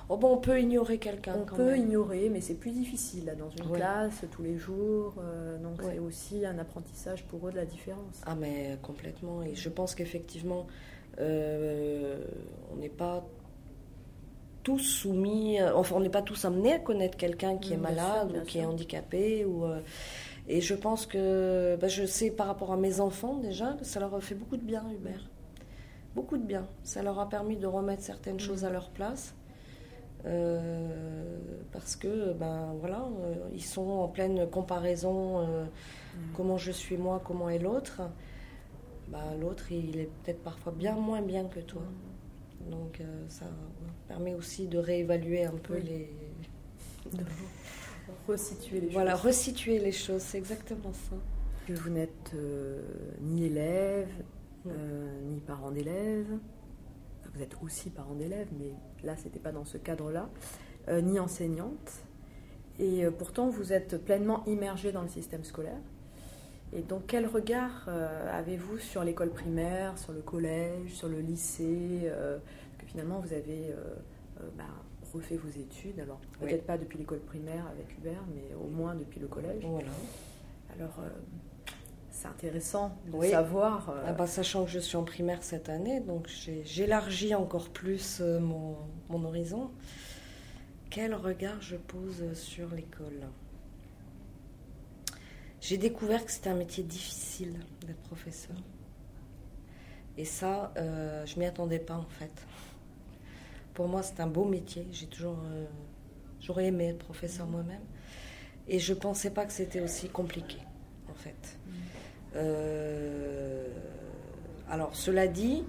Oh, 0.07 0.17
bon, 0.17 0.33
on 0.33 0.37
peut 0.37 0.59
ignorer 0.61 0.99
quelqu'un 0.99 1.35
On 1.41 1.45
quand 1.45 1.55
peut 1.55 1.71
même. 1.71 1.81
ignorer, 1.87 2.29
mais 2.29 2.39
c'est 2.39 2.53
plus 2.53 2.69
difficile 2.71 3.25
là, 3.25 3.33
dans 3.35 3.49
une 3.49 3.65
Ouais. 3.71 3.77
classe 3.79 4.23
tous 4.31 4.43
les 4.43 4.55
jours. 4.57 5.15
euh, 5.19 5.57
donc 5.57 5.79
Ouais. 5.79 5.93
c'est 5.93 5.99
aussi 5.99 6.45
un 6.45 6.57
apprentissage 6.59 7.23
pour 7.25 7.47
eux 7.47 7.51
de 7.51 7.55
la 7.55 7.65
différence. 7.65 8.21
Ah 8.25 8.35
mais 8.35 8.77
complètement. 8.83 9.41
Et 9.41 9.55
je 9.55 9.67
pense 9.69 9.95
qu'effectivement, 9.95 10.67
euh, 11.19 12.23
on 12.71 12.75
n'est 12.77 12.89
pas 12.89 13.25
tous 14.63 14.79
soumis, 14.79 15.61
enfin 15.61 15.95
on 15.97 15.99
n'est 15.99 16.09
pas 16.09 16.21
tous 16.23 16.43
amenés 16.45 16.73
à 16.73 16.79
connaître 16.79 17.17
quelqu'un 17.17 17.57
qui 17.57 17.73
est 17.73 17.77
Mm, 17.77 17.85
sûr, 17.85 17.89
malade 17.95 18.37
ou 18.41 18.45
qui 18.45 18.59
est 18.59 18.65
handicapé. 18.65 19.45
Ou, 19.45 19.65
euh, 19.65 19.79
et 20.47 20.61
je 20.61 20.73
pense 20.75 21.05
que, 21.05 21.75
bah, 21.79 21.87
je 21.87 22.05
sais 22.05 22.31
par 22.31 22.47
rapport 22.47 22.71
à 22.71 22.77
mes 22.77 22.99
enfants 22.99 23.37
déjà, 23.37 23.77
ça 23.81 23.99
leur 23.99 24.13
a 24.13 24.21
fait 24.21 24.35
beaucoup 24.35 24.57
de 24.57 24.63
bien, 24.63 24.83
Hubert. 24.91 25.29
Beaucoup 26.13 26.37
de 26.37 26.43
bien. 26.43 26.67
Ça 26.83 27.03
leur 27.03 27.19
a 27.19 27.27
permis 27.27 27.57
de 27.57 27.67
remettre 27.67 28.03
certaines 28.03 28.39
choses 28.39 28.63
à 28.63 28.69
leur 28.69 28.89
place. 28.89 29.35
Euh, 30.25 31.37
parce 31.71 31.95
que 31.95 32.33
ben 32.33 32.73
voilà 32.79 33.05
euh, 33.21 33.35
ils 33.53 33.63
sont 33.63 33.87
en 33.87 34.07
pleine 34.07 34.49
comparaison 34.49 35.39
euh, 35.39 35.65
comment 36.33 36.57
je 36.57 36.71
suis 36.71 36.97
moi 36.97 37.21
comment 37.23 37.47
est 37.47 37.59
l'autre 37.59 38.01
bah, 39.09 39.19
l'autre 39.39 39.71
il 39.71 39.99
est 39.99 40.09
peut-être 40.23 40.41
parfois 40.41 40.71
bien 40.71 40.95
moins 40.95 41.21
bien 41.21 41.45
que 41.45 41.59
toi 41.59 41.83
donc 42.71 43.03
ça 43.27 43.45
permet 44.07 44.33
aussi 44.33 44.67
de 44.67 44.79
réévaluer 44.79 45.45
un 45.45 45.51
peu 45.51 45.75
Oui. 45.75 45.83
les 45.83 47.15
De 47.15 47.23
resituer 48.27 48.81
les 48.81 48.89
voilà 48.89 49.11
choses. 49.11 49.21
resituer 49.21 49.79
les 49.79 49.91
choses 49.91 50.21
c'est 50.21 50.37
exactement 50.37 50.93
ça 50.93 51.15
Que 51.67 51.73
vous 51.73 51.89
n'êtes 51.89 52.31
euh, 52.35 52.81
ni 53.21 53.45
élève, 53.45 54.09
euh, 54.67 55.21
ni 55.23 55.39
parent 55.41 55.71
d'élève. 55.71 56.27
Vous 57.33 57.41
êtes 57.41 57.55
aussi 57.61 57.89
parent 57.89 58.13
d'élève, 58.15 58.47
mais 58.57 58.71
là, 59.03 59.15
c'était 59.17 59.39
pas 59.39 59.51
dans 59.51 59.65
ce 59.65 59.77
cadre-là. 59.77 60.29
euh, 60.87 61.01
ni 61.01 61.19
enseignante. 61.19 61.91
Et 62.79 63.05
euh, 63.05 63.11
pourtant, 63.11 63.49
vous 63.49 63.73
êtes 63.73 63.97
pleinement 64.03 64.43
immergé 64.45 64.91
dans 64.91 65.01
le 65.01 65.07
système 65.09 65.43
scolaire. 65.43 65.81
Et 66.73 66.81
donc, 66.81 67.03
quel 67.07 67.25
regard 67.27 67.85
euh, 67.87 68.37
avez-vous 68.37 68.77
sur 68.79 69.03
l'école 69.03 69.29
primaire, 69.31 69.97
sur 69.97 70.13
le 70.13 70.21
collège, 70.21 70.93
sur 70.93 71.07
le 71.09 71.19
lycée 71.19 72.01
euh, 72.03 72.37
Parce 72.37 72.83
que 72.83 72.85
finalement, 72.87 73.19
vous 73.19 73.33
avez 73.33 73.71
euh, 73.71 73.95
euh, 74.41 74.49
bah, 74.57 74.63
refait 75.15 75.37
vos 75.37 75.49
études. 75.49 75.99
Alors, 75.99 76.19
Oui. 76.41 76.49
peut-être 76.49 76.65
pas 76.65 76.77
depuis 76.77 76.97
l'école 76.97 77.19
primaire 77.19 77.65
avec 77.67 77.97
Hubert, 77.97 78.23
mais 78.33 78.53
au 78.55 78.67
moins 78.67 78.95
depuis 78.95 79.19
le 79.19 79.27
collège. 79.27 79.63
voilà 79.65 79.87
Alors, 80.75 80.95
euh, 80.99 81.09
c'est 82.11 82.27
intéressant 82.27 82.97
de 83.07 83.11
Oui. 83.17 83.29
savoir. 83.29 83.89
euh, 83.89 84.03
Ah 84.07 84.13
bah, 84.13 84.27
sachant 84.27 84.65
que 84.65 84.71
je 84.71 84.79
suis 84.79 84.95
en 84.97 85.03
primaire 85.03 85.43
cette 85.43 85.69
année 85.69 85.99
donc 85.99 86.29
j'élargis 86.63 87.35
encore 87.35 87.69
plus 87.69 88.19
euh, 88.21 88.39
mon, 88.39 88.77
mon 89.09 89.23
horizon 89.25 89.69
quel 90.89 91.13
regard 91.13 91.61
je 91.61 91.75
pose 91.75 92.23
sur 92.33 92.69
l'école? 92.73 93.27
J'ai 95.59 95.77
découvert 95.77 96.23
que 96.25 96.31
c'était 96.31 96.49
un 96.49 96.55
métier 96.55 96.83
difficile 96.83 97.59
d'être 97.85 98.01
professeur. 98.03 98.55
Et 100.17 100.23
ça, 100.25 100.71
euh, 100.77 101.25
je 101.25 101.37
m'y 101.39 101.45
attendais 101.45 101.79
pas 101.79 101.95
en 101.95 102.05
fait. 102.07 102.31
Pour 103.75 103.89
moi, 103.89 104.01
c'est 104.01 104.21
un 104.21 104.27
beau 104.27 104.45
métier. 104.45 104.87
J'ai 104.91 105.05
toujours, 105.05 105.37
euh, 105.45 105.65
j'aurais 106.39 106.67
aimé 106.67 106.87
être 106.87 106.97
professeur 106.99 107.45
moi-même. 107.45 107.83
Et 108.67 108.79
je 108.79 108.93
pensais 108.93 109.29
pas 109.29 109.45
que 109.45 109.51
c'était 109.51 109.81
aussi 109.81 110.09
compliqué, 110.09 110.57
en 111.09 111.13
fait. 111.13 111.59
Euh, 112.35 113.67
alors, 114.69 114.95
cela 114.95 115.27
dit, 115.27 115.63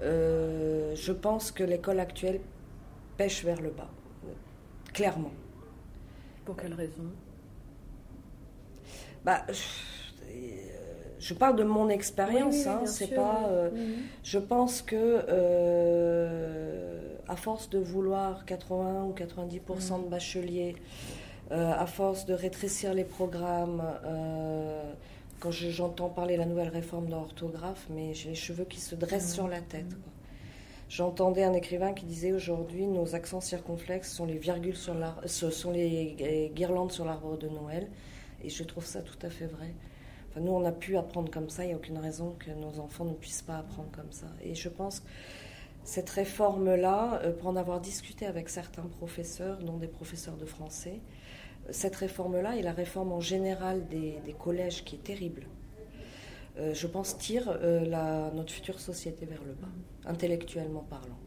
euh, 0.00 0.96
je 0.96 1.12
pense 1.12 1.52
que 1.52 1.62
l'école 1.62 2.00
actuelle 2.00 2.40
pêche 3.18 3.44
vers 3.44 3.60
le 3.60 3.70
bas, 3.70 3.90
clairement. 4.92 5.32
Pour 6.46 6.56
quelle 6.56 6.74
raison? 6.74 7.04
Bah, 9.24 9.46
je, 9.50 10.71
je 11.22 11.34
parle 11.34 11.56
de 11.56 11.62
mon 11.64 11.88
expérience, 11.88 12.54
Oui, 12.54 12.62
oui, 12.66 12.68
hein, 12.68 12.80
c'est 12.86 13.14
pas. 13.14 13.46
euh. 13.48 13.70
Je 14.24 14.38
pense 14.38 14.82
que 14.82 15.24
euh, 15.28 17.00
à 17.28 17.36
force 17.36 17.70
de 17.70 17.78
vouloir 17.78 18.44
80 18.44 19.04
ou 19.04 19.12
90% 19.14 19.98
Mm. 19.98 20.04
de 20.04 20.08
bacheliers, 20.08 20.76
euh, 21.52 21.72
à 21.72 21.86
force 21.86 22.26
de 22.26 22.34
rétrécir 22.34 22.92
les 22.94 23.04
programmes, 23.04 23.82
quand 25.40 25.50
je- 25.50 25.70
j'entends 25.70 26.08
parler 26.08 26.34
de 26.34 26.40
la 26.40 26.46
nouvelle 26.46 26.68
réforme 26.68 27.06
de 27.06 27.12
l'orthographe, 27.12 27.86
mais 27.90 28.14
j'ai 28.14 28.30
les 28.30 28.34
cheveux 28.34 28.64
qui 28.64 28.80
se 28.80 28.94
dressent 28.94 29.32
Mm. 29.32 29.34
sur 29.34 29.48
la 29.48 29.60
tête. 29.60 29.88
quoi. 29.88 30.12
J'entendais 30.88 31.42
un 31.44 31.54
écrivain 31.54 31.92
qui 31.94 32.04
disait 32.04 32.32
aujourd'hui 32.32 32.86
nos 32.86 33.14
accents 33.14 33.40
circonflexes 33.40 34.12
sont 34.12 34.26
les 34.26 34.36
virgules 34.36 34.76
sur 34.76 34.94
ce 35.24 35.50
sont 35.50 35.70
les 35.70 36.50
guirlandes 36.54 36.92
sur 36.92 37.04
l'arbre 37.06 37.38
de 37.38 37.48
Noël, 37.48 37.88
et 38.44 38.50
je 38.50 38.62
trouve 38.64 38.84
ça 38.84 39.00
tout 39.00 39.16
à 39.22 39.30
fait 39.30 39.46
vrai. 39.46 39.72
Enfin, 40.32 40.40
nous, 40.40 40.52
on 40.52 40.64
a 40.64 40.72
pu 40.72 40.96
apprendre 40.96 41.30
comme 41.30 41.48
ça, 41.50 41.62
il 41.64 41.68
n'y 41.68 41.72
a 41.74 41.76
aucune 41.76 41.98
raison 41.98 42.34
que 42.38 42.50
nos 42.50 42.80
enfants 42.80 43.04
ne 43.04 43.12
puissent 43.12 43.42
pas 43.42 43.58
apprendre 43.58 43.90
comme 43.92 44.10
ça. 44.12 44.26
Et 44.42 44.54
je 44.54 44.68
pense 44.68 45.00
que 45.00 45.06
cette 45.84 46.08
réforme-là, 46.10 47.20
euh, 47.22 47.32
pour 47.32 47.48
en 47.48 47.56
avoir 47.56 47.80
discuté 47.80 48.24
avec 48.26 48.48
certains 48.48 48.82
professeurs, 48.98 49.58
dont 49.58 49.76
des 49.76 49.88
professeurs 49.88 50.36
de 50.36 50.46
français, 50.46 51.00
euh, 51.66 51.68
cette 51.70 51.96
réforme-là 51.96 52.56
et 52.56 52.62
la 52.62 52.72
réforme 52.72 53.12
en 53.12 53.20
général 53.20 53.86
des, 53.88 54.18
des 54.24 54.32
collèges 54.32 54.84
qui 54.84 54.96
est 54.96 55.04
terrible, 55.04 55.46
euh, 56.58 56.72
je 56.74 56.86
pense, 56.86 57.18
tire 57.18 57.48
euh, 57.48 57.84
la, 57.84 58.30
notre 58.32 58.52
future 58.52 58.80
société 58.80 59.26
vers 59.26 59.42
le 59.44 59.52
bas, 59.52 59.68
intellectuellement 60.06 60.84
parlant. 60.88 61.18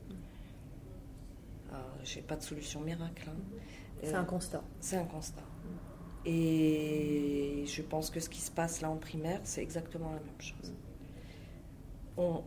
Je 2.04 2.18
n'ai 2.18 2.22
pas 2.22 2.36
de 2.36 2.44
solution 2.44 2.82
miracle. 2.82 3.28
hein. 3.30 3.40
C'est 4.04 4.14
Euh, 4.14 4.20
un 4.20 4.26
constat. 4.26 4.62
c'est 4.80 4.98
un 4.98 5.06
constat. 5.06 5.42
Et 6.26 7.64
je 7.68 7.82
pense 7.82 8.10
que 8.10 8.20
ce 8.20 8.30
qui 8.30 8.42
se 8.42 8.52
passe 8.52 8.82
là 8.82 8.90
en 8.90 8.96
primaire, 8.98 9.40
c'est 9.44 9.62
exactement 9.62 10.08
la 10.10 10.20
même 10.20 10.40
chose. 10.42 10.74
On 12.18 12.42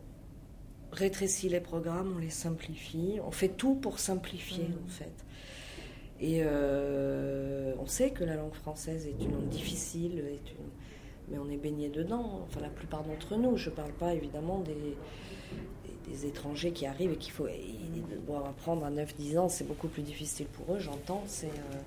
rétrécit 0.93 1.49
les 1.49 1.61
programmes, 1.61 2.15
on 2.17 2.19
les 2.19 2.31
simplifie, 2.31 3.19
on 3.27 3.31
fait 3.31 3.51
tout 3.51 3.75
pour 3.75 3.99
simplifier 3.99 4.65
Mhm. 4.69 4.79
en 4.85 4.89
fait. 4.89 5.25
Et 6.21 6.41
euh, 6.43 7.75
on 7.79 7.87
sait 7.87 8.11
que 8.11 8.25
la 8.25 8.35
langue 8.37 8.55
française 8.55 9.07
est 9.07 9.23
une 9.25 9.33
langue 9.33 9.49
difficile, 9.49 10.19
est 10.19 10.51
une- 10.51 10.71
mais 11.31 11.39
on 11.39 11.49
est 11.51 11.59
baigné 11.59 11.89
dedans, 11.91 12.41
enfin 12.49 12.61
la 12.61 12.71
plupart 12.71 13.05
d'entre 13.05 13.37
nous. 13.37 13.57
Je 13.57 13.71
ne 13.71 13.75
parle 13.75 13.93
pas 13.93 14.15
évidemment 14.15 14.59
des, 14.61 14.75
des- 14.75 14.97
des 16.11 16.27
étrangers 16.27 16.73
qui 16.73 16.87
arrivent 16.87 17.13
et 17.13 17.17
qu'il 17.17 17.33
faut 17.33 17.47
apprendre 18.47 18.85
à 18.87 18.91
9-10 18.91 19.37
ans, 19.39 19.49
c'est 19.51 19.67
beaucoup 19.69 19.89
plus 19.89 20.03
difficile 20.03 20.47
pour 20.47 20.75
eux, 20.75 20.79
j'entends. 20.81 21.23
C'est, 21.27 21.47
euh, 21.49 21.81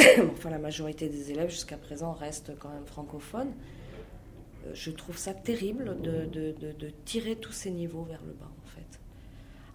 enfin, 0.32 0.50
la 0.50 0.58
majorité 0.58 1.08
des 1.08 1.30
élèves 1.30 1.50
jusqu'à 1.50 1.76
présent 1.76 2.12
restent 2.12 2.52
quand 2.58 2.68
même 2.70 2.86
francophones. 2.86 3.52
Euh, 4.66 4.70
Je 4.74 4.90
trouve 4.90 5.16
ça 5.16 5.34
terrible 5.34 6.00
de, 6.02 6.24
de- 6.26 6.52
de- 6.52 6.72
de 6.72 6.90
tirer 7.04 7.36
tous 7.36 7.52
ces 7.52 7.70
niveaux 7.70 8.02
vers 8.02 8.22
le 8.26 8.32
bas, 8.32 8.50
en 8.64 8.68
fait. 8.68 9.00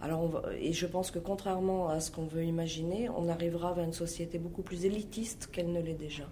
Alors, 0.02 0.22
on 0.24 0.28
va- 0.28 0.44
et 0.60 0.74
je 0.74 0.86
pense 0.86 1.10
que 1.12 1.20
contrairement 1.20 1.90
à 1.90 2.00
ce 2.00 2.12
qu'on 2.12 2.26
veut 2.26 2.44
imaginer, 2.44 3.10
on 3.10 3.28
arrivera 3.30 3.74
vers 3.74 3.84
une 3.86 3.94
société 3.94 4.38
beaucoup 4.38 4.62
plus 4.62 4.86
élitiste 4.86 5.50
qu'elle 5.52 5.72
ne 5.72 5.82
l'est 5.82 5.94
déjà, 5.94 6.26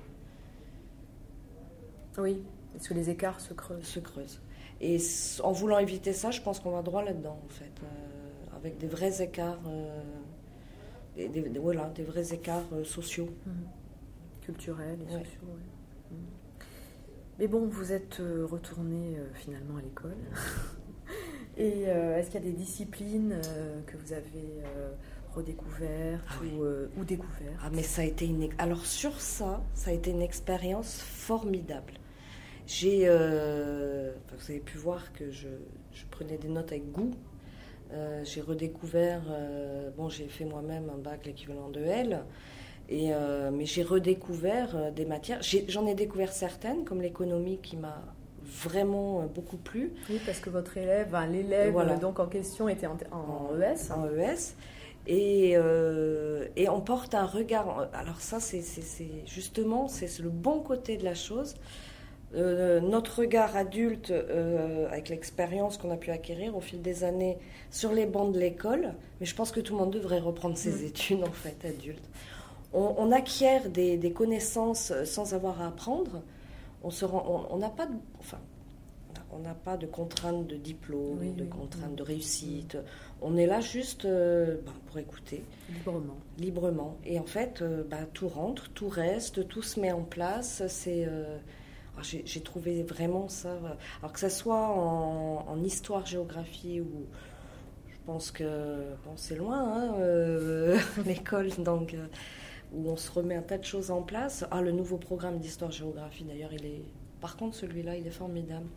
Oui, 2.18 2.44
parce 2.74 2.88
que 2.88 2.94
les 2.94 3.10
écarts 3.10 3.40
se 3.40 3.54
creusent. 3.54 3.84
se 3.84 4.00
creuse. 4.00 4.40
Et 4.82 4.98
en 5.44 5.52
voulant 5.52 5.80
éviter 5.80 6.14
ça, 6.14 6.30
je 6.32 6.42
pense 6.42 6.60
qu'on 6.60 6.72
va 6.72 6.82
droit 6.82 7.04
là-dedans, 7.04 7.40
en 7.44 7.50
fait, 7.50 7.72
euh, 7.84 8.56
avec 8.58 8.78
des 8.78 8.88
vrais 8.88 9.22
écarts, 9.22 9.60
euh, 9.68 10.02
des, 11.16 11.30
des- 11.30 11.42
des- 11.50 11.60
voilà, 11.60 11.90
des 11.96 12.04
vrais 12.04 12.34
écarts 12.34 12.66
euh, 12.74 12.84
sociaux. 12.84 13.30
Mhm. 13.46 13.54
Culturels 14.44 15.00
et 15.02 15.06
Ouais. 15.14 15.20
sociaux. 15.24 15.42
ouais. 15.44 16.12
Mhm. 16.12 16.18
Mais 17.40 17.48
bon, 17.48 17.66
vous 17.68 17.92
êtes 17.94 18.20
euh, 18.20 18.46
retourné 18.46 19.18
euh, 19.18 19.26
finalement 19.34 19.78
à 19.78 19.82
l'école. 19.82 20.18
Et 21.58 21.86
euh, 21.88 22.18
est-ce 22.18 22.32
qu'il 22.32 22.40
y 22.44 22.48
a 22.48 22.52
des 22.52 22.56
disciplines 22.58 23.40
que 23.86 23.96
vous 23.98 24.12
avez 24.14 24.64
redécouvertes 25.36 26.24
Ah 26.30 26.34
oui. 26.42 26.52
ou, 26.58 26.64
euh, 26.64 26.88
ou 26.98 27.04
découvertes 27.06 27.60
Ah, 27.64 27.70
mais 27.72 27.84
ça 27.84 28.02
a 28.02 28.06
été 28.06 28.26
une. 28.26 28.50
Alors, 28.58 28.86
sur 28.86 29.22
ça, 29.22 29.62
ça 29.76 29.92
a 29.92 29.94
été 29.94 30.10
une 30.12 30.22
expérience 30.24 31.00
formidable. 31.02 31.94
J'ai. 32.66 33.02
euh, 33.08 34.14
vous 34.36 34.52
avez 34.52 34.60
pu 34.62 34.78
voir 34.80 35.14
que 35.14 35.30
je, 35.30 35.48
je 35.92 36.06
prenais 36.10 36.38
des 36.38 36.48
notes 36.50 36.72
avec 36.72 36.92
goût. 36.92 37.12
Euh, 37.92 38.24
j'ai 38.24 38.42
redécouvert. 38.42 39.22
euh, 39.30 39.92
bon, 39.96 40.10
j'ai 40.10 40.28
fait 40.28 40.46
moi-même 40.46 40.90
un 40.90 40.98
bac, 40.98 41.26
l'équivalent 41.26 41.70
de 41.70 41.82
L. 41.82 42.24
Et, 42.90 43.14
euh, 43.14 43.50
mais 43.52 43.66
j'ai 43.66 43.84
redécouvert 43.84 44.76
euh, 44.76 44.92
des 44.92 45.06
matières. 45.06 45.40
J'en 45.68 45.86
ai, 45.88 45.96
découvert 45.96 46.32
certaines, 46.34 46.84
comme 46.84 47.02
l'économie 47.02 47.60
qui 47.64 47.78
m'a 47.78 48.02
vraiment 48.46 49.22
euh, 49.22 49.26
beaucoup 49.28 49.58
plu. 49.58 49.94
Oui, 50.10 50.20
parce 50.26 50.40
que 50.40 50.50
votre 50.50 50.78
élève, 50.78 51.08
enfin, 51.10 51.28
l'élève 51.28 51.72
Voilà. 51.72 51.96
donc 51.96 52.20
en 52.20 52.28
question 52.28 52.68
était 52.68 52.88
en, 52.88 52.98
en 53.12 53.50
ES. 53.60 53.92
en 53.92 54.06
ES. 54.08 54.54
Et, 55.08 55.54
euh, 55.56 56.48
et 56.56 56.70
on 56.70 56.80
porte 56.82 57.14
un 57.16 57.26
regard. 57.26 57.90
Alors, 57.94 58.22
ça, 58.22 58.40
c'est 58.40 58.62
justement, 59.26 59.88
c'est 59.88 60.20
le 60.20 60.30
bon 60.30 60.60
côté 60.60 60.98
de 60.98 61.04
la 61.04 61.14
chose. 61.16 61.56
Euh, 62.36 62.80
notre 62.80 63.20
regard 63.20 63.56
adulte, 63.56 64.10
euh, 64.12 64.88
avec 64.90 65.10
l'expérience 65.10 65.78
qu'on 65.78 65.92
a 65.92 65.98
pu 65.98 66.10
acquérir 66.10 66.56
au 66.58 66.62
fil 66.62 66.82
des 66.82 67.04
années 67.04 67.38
sur 67.70 67.92
les 67.94 68.08
bancs 68.08 68.34
de 68.34 68.40
l'école, 68.40 68.94
mais 69.20 69.26
je 69.28 69.36
pense 69.36 69.52
que 69.52 69.60
tout 69.60 69.74
le 69.74 69.80
monde 69.80 69.94
devrait 69.94 70.20
reprendre 70.20 70.58
ses 70.58 70.72
Mm. 70.84 70.86
études, 70.88 71.24
en 71.24 71.32
fait, 71.32 71.58
adulte. 71.68 72.02
On, 72.74 72.96
on 72.98 73.12
acquiert 73.12 73.70
des, 73.70 73.98
des 73.98 74.12
connaissances 74.12 74.92
sans 75.06 75.34
avoir 75.34 75.62
à 75.62 75.68
apprendre. 75.68 76.22
On 76.84 76.90
se 76.90 77.06
rend- 77.06 77.48
on- 77.52 77.58
n'a 77.58 77.70
pas 77.70 77.86
de. 77.86 77.94
Enfin, 78.20 78.40
on 79.32 79.40
n'a 79.40 79.54
pas 79.54 79.78
de 79.78 79.86
contraintes 79.88 80.46
de 80.48 80.56
diplôme, 80.58 81.18
Oui, 81.22 81.32
de 81.32 81.44
oui. 81.44 81.50
contraintes 81.50 81.96
de 81.96 82.04
réussite. 82.04 82.78
On 83.22 83.36
est 83.38 83.46
là 83.48 83.62
juste 83.62 84.06
euh, 84.06 84.58
ben, 84.66 84.74
pour 84.88 84.98
écouter 85.00 85.44
Librement. 85.70 86.18
librement. 86.38 86.98
Et 87.06 87.20
en 87.20 87.26
fait, 87.26 87.62
euh, 87.62 87.84
ben, 87.90 88.06
tout 88.14 88.28
rentre, 88.28 88.70
tout 88.74 88.90
reste, 88.90 89.48
tout 89.48 89.62
se 89.64 89.80
met 89.80 89.92
en 89.92 90.04
place. 90.04 90.64
C'est, 90.68 91.06
euh, 91.08 91.38
alors, 91.94 92.04
j'ai, 92.04 92.42
trouvé 92.42 92.84
vraiment 92.84 93.28
ça. 93.30 93.50
euh, 93.50 93.70
Alors 94.02 94.14
que 94.14 94.20
ça 94.20 94.30
soit 94.30 94.68
en, 94.68 95.46
en 95.48 95.64
histoire, 95.64 96.06
géographie 96.06 96.82
ou 96.82 97.06
je 97.90 97.98
pense 98.06 98.32
que 98.32 98.44
bon, 99.06 99.12
c'est 99.16 99.36
loin, 99.38 99.60
hein, 99.64 99.96
euh, 100.00 100.78
l'école, 101.06 101.50
donc 101.60 101.94
euh, 101.94 102.06
où 102.74 102.90
on 102.90 102.98
se 102.98 103.12
remet 103.12 103.36
un 103.36 103.42
tas 103.42 103.58
de 103.58 103.64
choses 103.64 103.92
en 103.92 104.02
place. 104.02 104.46
Ah, 104.52 104.62
le 104.62 104.72
nouveau 104.72 104.98
programme 104.98 105.40
d'histoire-géographie, 105.40 106.24
d'ailleurs, 106.24 106.54
il 106.54 106.66
est. 106.66 106.84
Par 107.22 107.38
contre, 107.38 107.56
celui-là, 107.56 107.96
il 107.96 108.06
est 108.08 108.12
formidable. 108.12 108.68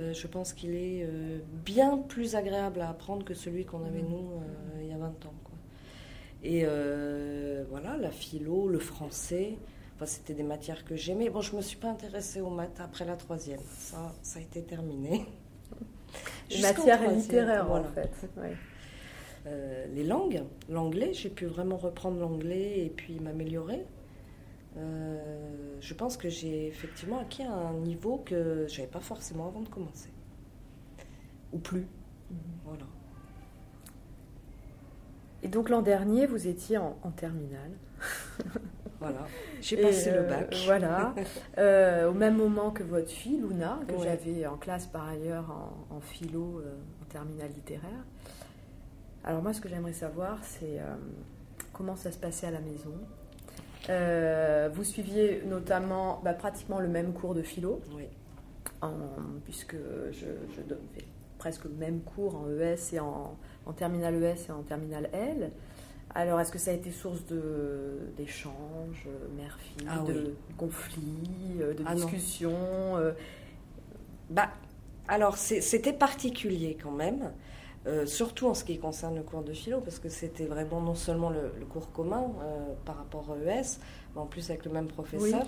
Euh, 0.00 0.14
je 0.14 0.26
pense 0.26 0.52
qu'il 0.52 0.74
est 0.74 1.04
euh, 1.04 1.38
bien 1.64 1.98
plus 1.98 2.34
agréable 2.34 2.80
à 2.80 2.88
apprendre 2.88 3.24
que 3.24 3.34
celui 3.34 3.64
qu'on 3.66 3.84
avait 3.84 4.02
nous 4.02 4.40
euh, 4.40 4.80
il 4.80 4.88
y 4.88 4.92
a 4.92 4.96
20 4.96 5.06
ans. 5.26 5.34
Quoi. 5.44 5.54
Et 6.42 6.64
voilà, 7.68 7.96
la 7.96 8.10
philo, 8.10 8.68
le 8.68 8.78
français, 8.78 9.56
enfin, 9.94 10.06
c'était 10.06 10.34
des 10.34 10.42
matières 10.42 10.84
que 10.84 10.96
j'aimais. 10.96 11.30
Bon, 11.30 11.40
je 11.40 11.52
ne 11.52 11.58
me 11.58 11.62
suis 11.62 11.76
pas 11.76 11.88
intéressée 11.88 12.40
aux 12.40 12.50
maths 12.50 12.80
après 12.80 13.04
la 13.04 13.16
troisième. 13.16 13.60
Ça, 13.78 14.12
ça 14.22 14.38
a 14.38 14.42
été 14.42 14.62
terminé. 14.62 15.26
Littéraires 16.50 17.66
voilà. 17.66 17.86
en 17.86 17.92
fait. 17.92 18.10
ouais. 18.36 18.56
Euh, 19.46 19.86
les 19.94 20.04
langues, 20.04 20.44
l'anglais, 20.68 21.12
j'ai 21.14 21.28
pu 21.30 21.46
vraiment 21.46 21.76
reprendre 21.76 22.18
l'anglais 22.20 22.84
et 22.84 22.90
puis 22.90 23.18
m'améliorer. 23.20 23.84
Euh, 24.76 25.76
je 25.80 25.94
pense 25.94 26.16
que 26.16 26.28
j'ai 26.28 26.68
effectivement 26.68 27.18
acquis 27.18 27.42
un 27.42 27.72
niveau 27.74 28.22
que 28.24 28.66
j'avais 28.68 28.88
pas 28.88 29.00
forcément 29.00 29.48
avant 29.48 29.60
de 29.60 29.68
commencer. 29.68 30.10
Ou 31.52 31.58
plus. 31.58 31.86
Voilà. 32.64 32.84
Et 35.42 35.48
donc 35.48 35.68
l'an 35.68 35.82
dernier, 35.82 36.26
vous 36.26 36.46
étiez 36.46 36.78
en, 36.78 36.96
en 37.02 37.10
terminale. 37.10 37.72
Voilà. 39.00 39.26
J'ai 39.60 39.76
passé 39.82 40.12
le 40.12 40.18
euh, 40.18 40.28
bac. 40.28 40.54
Voilà. 40.64 41.12
Euh, 41.58 42.08
au 42.08 42.14
même 42.14 42.36
moment 42.36 42.70
que 42.70 42.84
votre 42.84 43.10
fille, 43.10 43.36
Luna, 43.38 43.80
que 43.88 43.94
Ouais. 43.94 44.04
j'avais 44.04 44.46
en 44.46 44.56
classe 44.56 44.86
par 44.86 45.08
ailleurs 45.08 45.50
en, 45.50 45.96
en 45.96 46.00
philo, 46.00 46.60
euh, 46.60 46.76
en 47.02 47.04
terminale 47.06 47.50
littéraire. 47.52 48.04
Alors 49.24 49.42
moi, 49.42 49.52
ce 49.52 49.60
que 49.60 49.68
j'aimerais 49.68 49.92
savoir, 49.92 50.38
c'est 50.42 50.80
euh, 50.80 50.94
comment 51.72 51.96
ça 51.96 52.10
se 52.10 52.18
passait 52.18 52.46
à 52.46 52.50
la 52.50 52.60
maison. 52.60 52.92
Euh, 53.88 54.68
vous 54.72 54.84
suiviez 54.84 55.42
notamment 55.46 56.20
bah, 56.24 56.34
pratiquement 56.34 56.80
le 56.80 56.88
même 56.88 57.12
cours 57.12 57.34
de 57.34 57.42
philo, 57.42 57.80
Oui. 57.96 58.04
en- 58.80 58.90
puisque 59.44 59.76
je, 60.12 60.26
je 60.56 60.60
donne- 60.62 60.78
fais 60.94 61.04
presque 61.38 61.64
le 61.64 61.70
même 61.70 62.00
cours 62.00 62.36
en 62.36 62.48
ES 62.48 62.94
et 62.94 63.00
en, 63.00 63.36
en 63.66 63.72
terminale 63.72 64.14
ES 64.22 64.48
et 64.48 64.52
en 64.52 64.62
terminale 64.62 65.08
L. 65.12 65.50
Alors, 66.14 66.40
est-ce 66.40 66.52
que 66.52 66.58
ça 66.58 66.70
a 66.72 66.74
été 66.74 66.90
source 66.90 67.22
d'échanges, 68.16 69.06
euh, 69.08 69.28
mère-fille, 69.36 69.86
Ah 69.88 69.98
de 70.06 70.12
oui. 70.12 70.34
conflits, 70.58 71.58
de 71.58 71.82
Ah 71.86 71.94
discussions 71.94 72.52
euh, 72.96 73.12
Bah, 74.30 74.50
alors, 75.08 75.36
c'était 75.36 75.92
particulier 75.92 76.76
quand 76.80 76.90
même, 76.92 77.32
euh, 77.86 78.06
surtout 78.06 78.46
en 78.46 78.54
ce 78.54 78.62
qui 78.64 78.78
concerne 78.78 79.16
le 79.16 79.22
cours 79.22 79.42
de 79.42 79.52
philo, 79.52 79.80
parce 79.80 79.98
que 79.98 80.08
c'était 80.08 80.44
vraiment 80.44 80.80
non 80.80 80.94
seulement 80.94 81.30
le, 81.30 81.52
le 81.58 81.66
cours 81.66 81.90
commun 81.90 82.30
euh, 82.40 82.74
par 82.84 82.96
rapport 82.96 83.32
à 83.32 83.36
ES, 83.36 83.78
mais 84.14 84.20
en 84.20 84.26
plus 84.26 84.50
avec 84.50 84.64
le 84.64 84.70
même 84.70 84.86
professeur. 84.86 85.46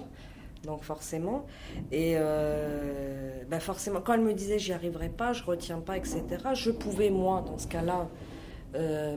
Donc 0.64 0.82
forcément, 0.82 1.44
et 1.92 2.14
euh, 2.16 3.42
bah 3.50 3.60
forcément, 3.60 4.00
quand 4.00 4.14
elle 4.14 4.22
me 4.22 4.32
disait 4.32 4.58
j'y 4.58 4.72
arriverai 4.72 5.10
pas, 5.10 5.34
je 5.34 5.44
retiens 5.44 5.78
pas, 5.78 5.98
etc. 5.98 6.22
Je 6.54 6.70
pouvais 6.70 7.10
moi, 7.10 7.44
dans 7.46 7.58
ce 7.58 7.68
cas-là, 7.68 8.08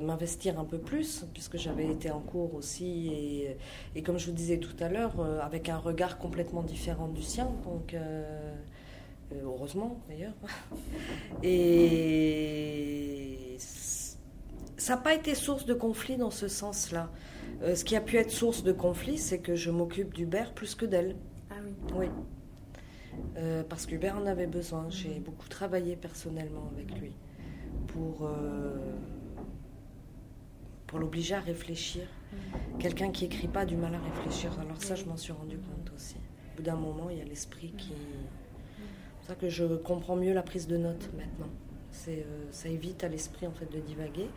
m'investir 0.01 0.59
un 0.59 0.65
peu 0.65 0.77
plus, 0.77 1.25
puisque 1.33 1.57
j'avais 1.57 1.87
été 1.87 2.11
en 2.11 2.19
cours 2.19 2.53
aussi, 2.53 3.07
et, 3.07 3.57
et 3.95 4.03
comme 4.03 4.19
je 4.19 4.27
vous 4.27 4.33
disais 4.33 4.57
tout 4.57 4.75
à 4.81 4.89
l'heure, 4.89 5.13
avec 5.41 5.69
un 5.69 5.77
regard 5.77 6.17
complètement 6.17 6.63
différent 6.63 7.07
du 7.07 7.23
sien, 7.23 7.49
donc 7.63 7.95
heureusement 9.35 9.99
d'ailleurs. 10.07 10.33
Et 11.43 13.57
ça 14.77 14.95
n'a 14.95 15.01
pas 15.01 15.13
été 15.13 15.35
source 15.35 15.65
de 15.65 15.73
conflit 15.73 16.17
dans 16.17 16.31
ce 16.31 16.47
sens-là. 16.47 17.09
Euh, 17.61 17.75
ce 17.75 17.83
qui 17.83 17.95
a 17.95 18.01
pu 18.01 18.17
être 18.17 18.31
source 18.31 18.63
de 18.63 18.71
conflit, 18.71 19.17
c'est 19.17 19.39
que 19.39 19.55
je 19.55 19.71
m'occupe 19.71 20.13
d'Hubert 20.13 20.53
plus 20.53 20.75
que 20.75 20.85
d'elle. 20.85 21.15
Ah 21.49 21.55
oui. 21.63 21.73
Oui. 21.95 22.05
Euh, 23.37 23.63
parce 23.67 23.85
qu'Hubert 23.85 24.17
en 24.17 24.27
avait 24.27 24.47
besoin. 24.47 24.87
J'ai 24.89 25.19
beaucoup 25.19 25.49
travaillé 25.49 25.95
personnellement 25.95 26.69
avec 26.73 26.99
lui 26.99 27.13
pour, 27.87 28.25
euh, 28.25 28.93
pour 30.85 30.99
l'obliger 30.99 31.35
à 31.35 31.39
réfléchir. 31.39 32.03
Quelqu'un 32.79 33.11
qui 33.11 33.25
écrit 33.25 33.47
pas 33.47 33.61
a 33.61 33.65
du 33.65 33.75
mal 33.75 33.95
à 33.95 33.99
réfléchir. 33.99 34.57
Alors 34.59 34.81
ça, 34.81 34.95
je 34.95 35.05
m'en 35.05 35.17
suis 35.17 35.33
rendu 35.33 35.57
compte 35.57 35.91
aussi. 35.95 36.17
Au 36.53 36.57
bout 36.57 36.63
d'un 36.63 36.75
moment, 36.75 37.09
il 37.09 37.17
y 37.17 37.21
a 37.21 37.25
l'esprit 37.25 37.73
qui... 37.77 37.93
C'est 39.27 39.33
pour 39.33 39.41
ça 39.41 39.47
que 39.47 39.49
je 39.49 39.65
comprends 39.75 40.15
mieux 40.15 40.31
la 40.33 40.41
prise 40.41 40.67
de 40.67 40.77
notes 40.77 41.09
maintenant. 41.13 41.49
C'est, 41.91 42.19
euh, 42.19 42.45
ça 42.51 42.69
évite 42.69 43.03
à 43.03 43.09
l'esprit 43.09 43.45
en 43.45 43.51
fait 43.51 43.69
de 43.69 43.79
divaguer. 43.81 44.27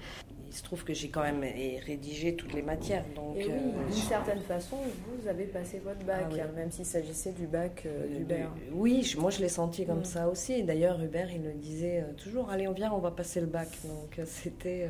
Il 0.49 0.53
se 0.53 0.65
trouve 0.65 0.83
que 0.83 0.93
j'ai 0.95 1.11
quand 1.11 1.23
même 1.23 1.43
rédigé 1.87 2.35
toutes 2.35 2.53
les 2.55 2.63
matières. 2.63 3.05
Donc, 3.15 3.37
Et 3.37 3.45
oui, 3.47 3.53
euh, 3.53 3.85
d'une 3.85 3.93
certaine 3.93 4.41
façon, 4.41 4.79
vous 5.07 5.29
avez 5.29 5.45
passé 5.45 5.79
votre 5.79 6.05
bac, 6.05 6.23
Ah 6.25 6.29
oui. 6.33 6.41
hein, 6.41 6.49
même 6.57 6.73
s'il 6.73 6.87
s'agissait 6.87 7.31
du 7.31 7.47
bac 7.47 7.85
euh, 7.87 8.03
Euh, 8.05 8.19
d'Hubert. 8.19 8.51
Oui, 8.73 9.05
je- 9.05 9.17
moi 9.21 9.31
je 9.31 9.39
l'ai 9.41 9.49
senti 9.49 9.87
comme 9.87 10.01
Mm. 10.01 10.05
ça 10.05 10.29
aussi. 10.29 10.55
Et 10.55 10.63
D'ailleurs, 10.65 11.01
Hubert, 11.01 11.31
il 11.31 11.45
le 11.45 11.53
disait 11.53 12.01
euh, 12.01 12.13
toujours 12.15 12.51
Allez, 12.51 12.67
on 12.67 12.73
vient, 12.73 12.91
on 12.93 12.99
va 12.99 13.13
passer 13.13 13.41
le 13.41 13.47
bac. 13.47 13.69
Donc 13.85 14.21
c'était. 14.27 14.89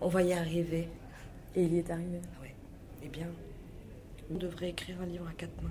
on 0.00 0.08
va 0.08 0.22
y 0.22 0.32
arriver. 0.32 0.88
Et 1.56 1.62
il 1.64 1.74
y 1.74 1.78
est 1.78 1.90
arrivé. 1.90 2.20
Eh 3.02 3.08
bien, 3.08 3.26
on 4.32 4.38
devrait 4.38 4.70
écrire 4.70 4.96
un 5.02 5.06
livre 5.06 5.28
à 5.28 5.32
quatre 5.34 5.60
mains 5.62 5.70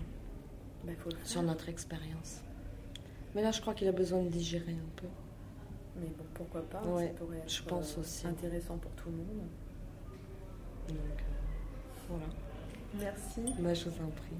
Bah, 0.85 0.91
faut 1.03 1.09
sur 1.23 1.41
notre 1.41 1.67
expérience. 1.69 2.43
Mais 3.35 3.41
là, 3.41 3.51
je 3.51 3.61
crois 3.61 3.73
qu'il 3.73 3.87
a 3.87 3.91
besoin 3.91 4.21
de 4.21 4.29
digérer 4.29 4.71
un 4.73 4.89
peu. 4.95 5.07
Mais 5.95 6.07
bon, 6.07 6.23
pourquoi 6.33 6.61
pas 6.61 6.81
Ouais, 6.83 7.07
Ça 7.07 7.13
pourrait 7.13 7.37
être 7.37 7.49
je 7.53 7.63
pense 7.63 7.97
euh, 7.97 8.01
aussi. 8.01 8.27
intéressant 8.27 8.77
pour 8.77 8.91
tout 8.91 9.09
le 9.09 9.17
monde. 9.17 9.47
Donc 10.89 10.97
euh, 10.97 12.09
voilà. 12.09 12.25
Merci. 12.99 13.53
Bah, 13.59 13.73
je 13.73 13.85
vous 13.89 14.03
en 14.03 14.09
prie. 14.09 14.37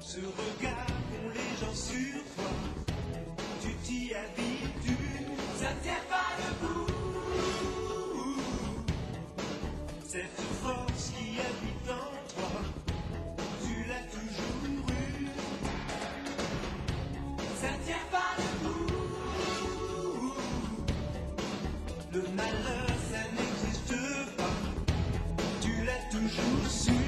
Ce 0.00 0.18
regard 0.18 0.86
qu'ont 0.86 1.28
les 1.32 1.66
gens 1.66 1.74
sur 1.74 2.22
toi, 2.36 2.50
tu 3.62 3.74
t'y 3.84 4.12
habitues, 4.14 5.26
ça 5.56 5.68
tient 5.82 5.94
pas 6.08 6.30
debout. 6.38 6.86
Tu 26.32 26.40
l'as 26.62 26.99